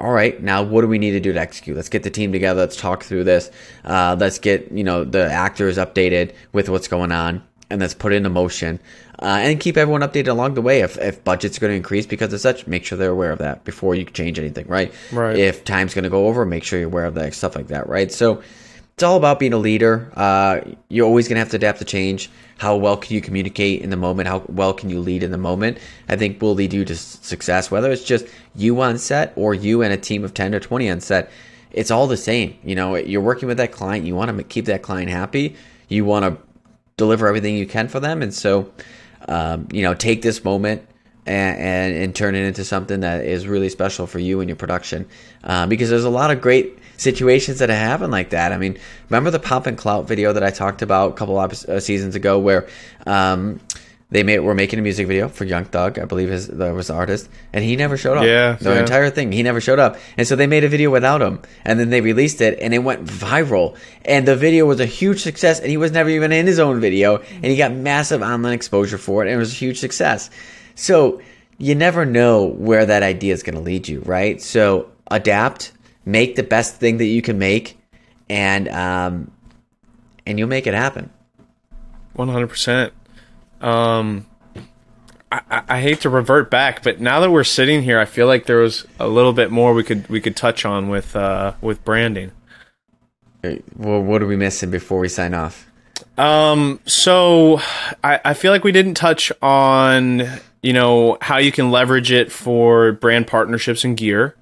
[0.00, 1.76] all right, now what do we need to do to execute?
[1.76, 2.60] Let's get the team together.
[2.60, 3.50] Let's talk through this.
[3.84, 8.12] Uh, let's get you know the actors updated with what's going on, and let's put
[8.12, 8.80] it into motion,
[9.20, 10.80] uh, and keep everyone updated along the way.
[10.80, 13.64] If if budget's going to increase because of such, make sure they're aware of that
[13.64, 14.92] before you change anything, right?
[15.12, 15.36] Right.
[15.36, 17.88] If time's going to go over, make sure you're aware of that stuff like that,
[17.88, 18.10] right?
[18.10, 18.42] So
[18.94, 20.12] it's all about being a leader.
[20.14, 22.30] Uh, you're always going to have to adapt to change.
[22.58, 24.28] How well can you communicate in the moment?
[24.28, 25.78] How well can you lead in the moment?
[26.08, 27.70] I think will lead you to success.
[27.70, 30.90] Whether it's just you on set or you and a team of 10 or 20
[30.90, 31.30] on set,
[31.72, 32.56] it's all the same.
[32.62, 34.06] You know, you're working with that client.
[34.06, 35.56] You want to keep that client happy.
[35.88, 36.42] You want to
[36.96, 38.22] deliver everything you can for them.
[38.22, 38.70] And so,
[39.26, 40.86] um, you know, take this moment
[41.26, 44.56] and, and, and turn it into something that is really special for you and your
[44.56, 45.08] production.
[45.42, 48.52] Uh, because there's a lot of great situations that have happened like that.
[48.52, 48.78] I mean,
[49.10, 52.14] remember the Pomp and Clout video that I talked about a couple of uh, seasons
[52.14, 52.68] ago where
[53.06, 53.60] um,
[54.10, 56.88] they made, were making a music video for Young Thug, I believe his, that was
[56.88, 58.24] the artist, and he never showed up.
[58.24, 58.80] Yeah, The yeah.
[58.80, 59.96] entire thing, he never showed up.
[60.18, 62.80] And so they made a video without him, and then they released it, and it
[62.80, 63.76] went viral.
[64.04, 66.80] And the video was a huge success, and he was never even in his own
[66.80, 70.28] video, and he got massive online exposure for it, and it was a huge success.
[70.74, 71.22] So
[71.56, 74.42] you never know where that idea is going to lead you, right?
[74.42, 75.72] So adapt,
[76.04, 77.78] make the best thing that you can make,
[78.28, 79.30] and um,
[80.26, 81.10] and you'll make it happen.
[82.14, 82.92] One hundred percent.
[83.60, 84.26] Um,
[85.30, 88.26] I, I I hate to revert back, but now that we're sitting here, I feel
[88.26, 91.54] like there was a little bit more we could we could touch on with uh
[91.60, 92.32] with branding.
[93.76, 95.68] Well, what are we missing before we sign off?
[96.16, 97.60] Um, so
[98.04, 100.22] I, I feel like we didn't touch on
[100.62, 104.36] you know how you can leverage it for brand partnerships and gear,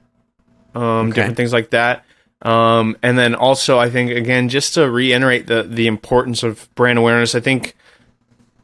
[0.74, 2.04] um, different things like that.
[2.42, 6.98] Um, and then also I think again just to reiterate the the importance of brand
[6.98, 7.34] awareness.
[7.34, 7.76] I think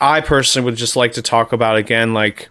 [0.01, 2.49] I personally would just like to talk about again like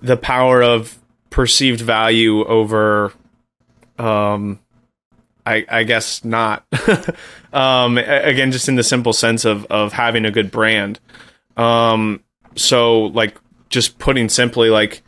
[0.00, 0.98] the power of
[1.28, 3.12] perceived value over
[3.98, 4.60] um
[5.50, 6.64] I, I guess not.
[7.52, 11.00] um, again, just in the simple sense of of having a good brand.
[11.56, 12.22] Um,
[12.56, 15.02] so like just putting simply, like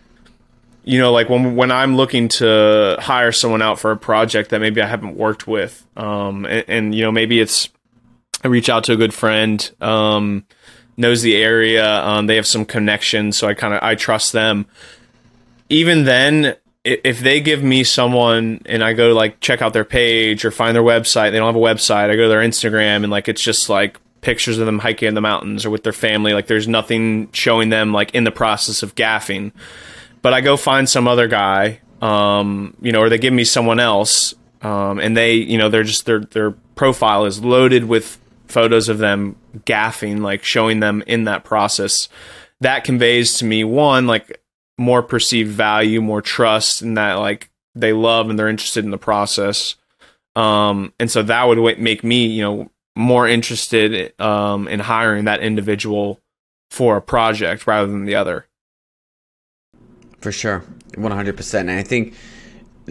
[0.85, 4.61] you know, like when when I'm looking to hire someone out for a project that
[4.61, 7.69] maybe I haven't worked with, um, and, and you know maybe it's
[8.43, 10.45] I reach out to a good friend, um,
[10.97, 14.67] knows the area, um, they have some connections, so I kind of I trust them.
[15.69, 19.85] Even then, if they give me someone and I go to like check out their
[19.85, 22.11] page or find their website, they don't have a website.
[22.11, 25.15] I go to their Instagram and like it's just like pictures of them hiking in
[25.15, 26.33] the mountains or with their family.
[26.33, 29.53] Like there's nothing showing them like in the process of gaffing.
[30.23, 33.81] But I go find some other guy, um, you know, or they give me someone
[33.81, 38.89] else, um, and they, you know, they're just their their profile is loaded with photos
[38.89, 42.09] of them gaffing, like showing them in that process.
[42.61, 44.41] That conveys to me one like
[44.79, 48.99] more perceived value, more trust, and that like they love and they're interested in the
[48.99, 49.77] process.
[50.37, 55.41] Um, and so that would make me, you know, more interested um, in hiring that
[55.41, 56.21] individual
[56.71, 58.47] for a project rather than the other.
[60.23, 60.65] For sure,
[60.97, 61.69] one hundred percent.
[61.69, 62.15] And I think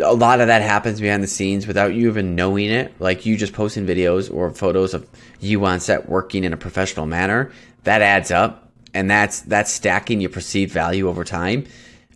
[0.02, 2.94] a lot of that happens behind the scenes without you even knowing it.
[3.00, 5.08] Like you just posting videos or photos of
[5.40, 7.52] you on set working in a professional manner.
[7.86, 11.66] That adds up, and that's that's stacking your perceived value over time,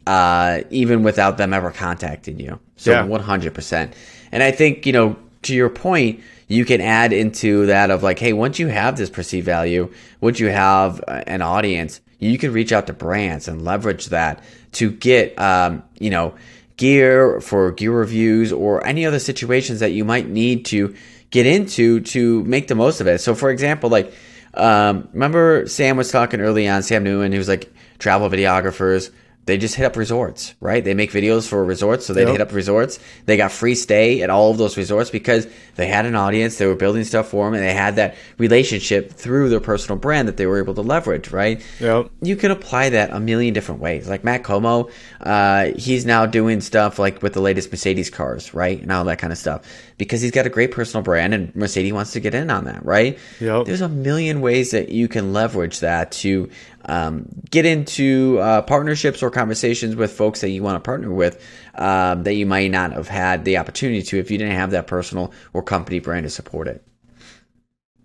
[0.05, 2.59] uh, even without them ever contacting you.
[2.75, 3.93] So one hundred percent.
[4.31, 8.19] And I think you know to your point, you can add into that of like,
[8.19, 12.51] hey, once you have this perceived value, once you have uh, an audience, you can
[12.53, 14.43] reach out to brands and leverage that
[14.73, 16.35] to get, um, you know,
[16.77, 20.95] gear for gear reviews or any other situations that you might need to
[21.29, 23.19] get into to make the most of it.
[23.19, 24.13] So, for example, like,
[24.53, 29.11] um, remember Sam was talking early on, Sam Newman, he was like, travel videographers
[29.45, 30.83] they just hit up resorts, right?
[30.83, 32.31] They make videos for resorts, so they yep.
[32.31, 32.99] hit up resorts.
[33.25, 36.57] They got free stay at all of those resorts because they had an audience.
[36.57, 40.27] They were building stuff for them, and they had that relationship through their personal brand
[40.27, 41.63] that they were able to leverage, right?
[41.79, 42.09] Yep.
[42.21, 44.09] You can apply that a million different ways.
[44.09, 44.89] Like Matt Komo,
[45.21, 49.19] uh, he's now doing stuff like with the latest Mercedes cars, right, and all that
[49.19, 49.61] kind of stuff
[49.97, 52.85] because he's got a great personal brand, and Mercedes wants to get in on that,
[52.85, 53.17] right?
[53.39, 53.65] Yep.
[53.65, 56.49] There's a million ways that you can leverage that to
[56.87, 61.43] um, get into uh, partnerships or conversations with folks that you want to partner with
[61.75, 64.87] um, that you might not have had the opportunity to if you didn't have that
[64.87, 66.85] personal or company brand to support it.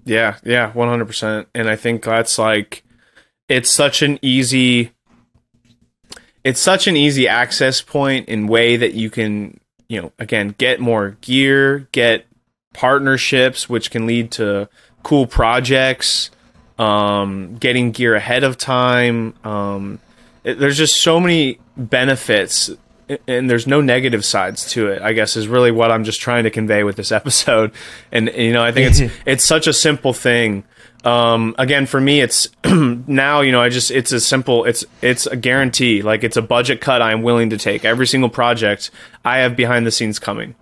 [0.05, 1.47] Yeah, yeah, 100%.
[1.55, 2.83] And I think that's like,
[3.49, 4.93] it's such an easy,
[6.43, 10.81] it's such an easy access point in way that you can, you know, again, get
[10.81, 12.26] more gear, get
[12.72, 14.68] partnerships, which can lead to
[15.03, 16.31] cool projects
[16.81, 19.35] um, getting gear ahead of time.
[19.45, 20.01] Um,
[20.43, 22.70] it, there's just so many benefits,
[23.28, 25.03] and there's no negative sides to it.
[25.03, 27.72] I guess is really what I'm just trying to convey with this episode.
[28.11, 30.64] And, you know, I think it's it's such a simple thing.
[31.05, 35.26] Um, again, for me, it's now you know I just it's a simple it's it's
[35.26, 36.01] a guarantee.
[36.01, 37.85] Like it's a budget cut I'm willing to take.
[37.85, 38.91] Every single project
[39.22, 40.55] I have behind the scenes coming.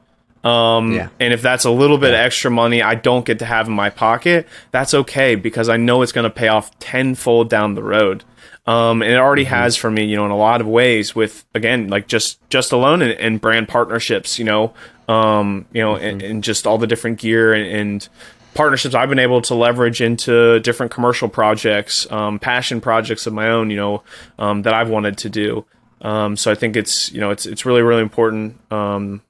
[0.45, 1.09] Um, yeah.
[1.19, 2.21] And if that's a little bit yeah.
[2.21, 6.03] extra money I don't get to have in my pocket, that's okay because I know
[6.03, 8.25] it's going to pay off tenfold down the road.
[8.67, 9.55] Um, and it already mm-hmm.
[9.55, 12.71] has for me, you know, in a lot of ways with, again, like just, just
[12.71, 14.75] alone and, and brand partnerships, you know,
[15.09, 16.05] um, you know, mm-hmm.
[16.05, 18.09] and, and, just all the different gear and, and,
[18.55, 23.49] partnerships I've been able to leverage into different commercial projects, um, passion projects of my
[23.49, 24.03] own, you know,
[24.37, 25.65] um, that I've wanted to do.
[26.01, 29.23] Um, so I think it's, you know, it's, it's really, really important, um,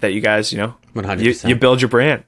[0.00, 1.20] that you guys, you know, 100%.
[1.44, 2.24] You, you build your brand.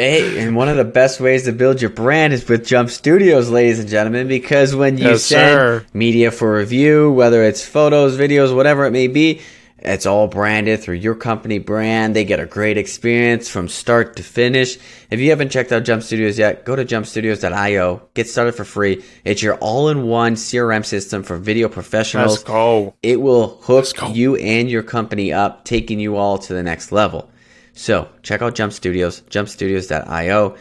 [0.00, 3.50] Hey, and one of the best ways to build your brand is with Jump Studios,
[3.50, 5.86] ladies and gentlemen, because when you yes, send sir.
[5.92, 9.40] media for review, whether it's photos, videos, whatever it may be,
[9.80, 12.16] it's all branded through your company brand.
[12.16, 14.76] They get a great experience from start to finish.
[15.10, 18.02] If you haven't checked out Jump Studios yet, go to jumpstudios.io.
[18.14, 19.04] Get started for free.
[19.24, 22.32] It's your all-in-one CRM system for video professionals.
[22.32, 22.94] Let's go.
[23.02, 27.30] It will hook you and your company up, taking you all to the next level.
[27.72, 30.56] So check out Jump Studios, jumpstudios.io.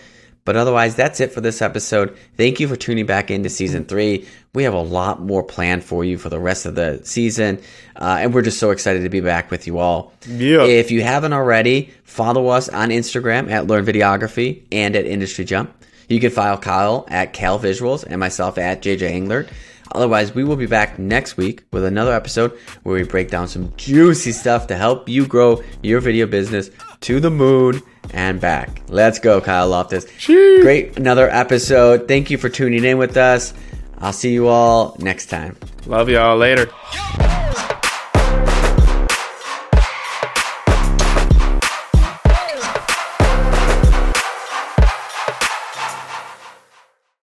[0.47, 2.17] But otherwise, that's it for this episode.
[2.37, 4.25] Thank you for tuning back into season three.
[4.53, 7.59] We have a lot more planned for you for the rest of the season.
[7.97, 10.13] Uh, and we're just so excited to be back with you all.
[10.25, 10.63] Yeah.
[10.63, 15.73] If you haven't already, follow us on Instagram at Learn Videography and at Industry Jump.
[16.07, 19.49] You can follow Kyle at Cal Visuals and myself at JJ Englert.
[19.91, 23.73] Otherwise, we will be back next week with another episode where we break down some
[23.75, 26.69] juicy stuff to help you grow your video business
[27.01, 27.81] to the moon
[28.13, 28.81] and back.
[28.87, 30.05] Let's go, Kyle Loftus.
[30.05, 30.61] Jeez.
[30.61, 32.07] Great, another episode.
[32.07, 33.53] Thank you for tuning in with us.
[33.99, 35.57] I'll see you all next time.
[35.85, 36.69] Love y'all later.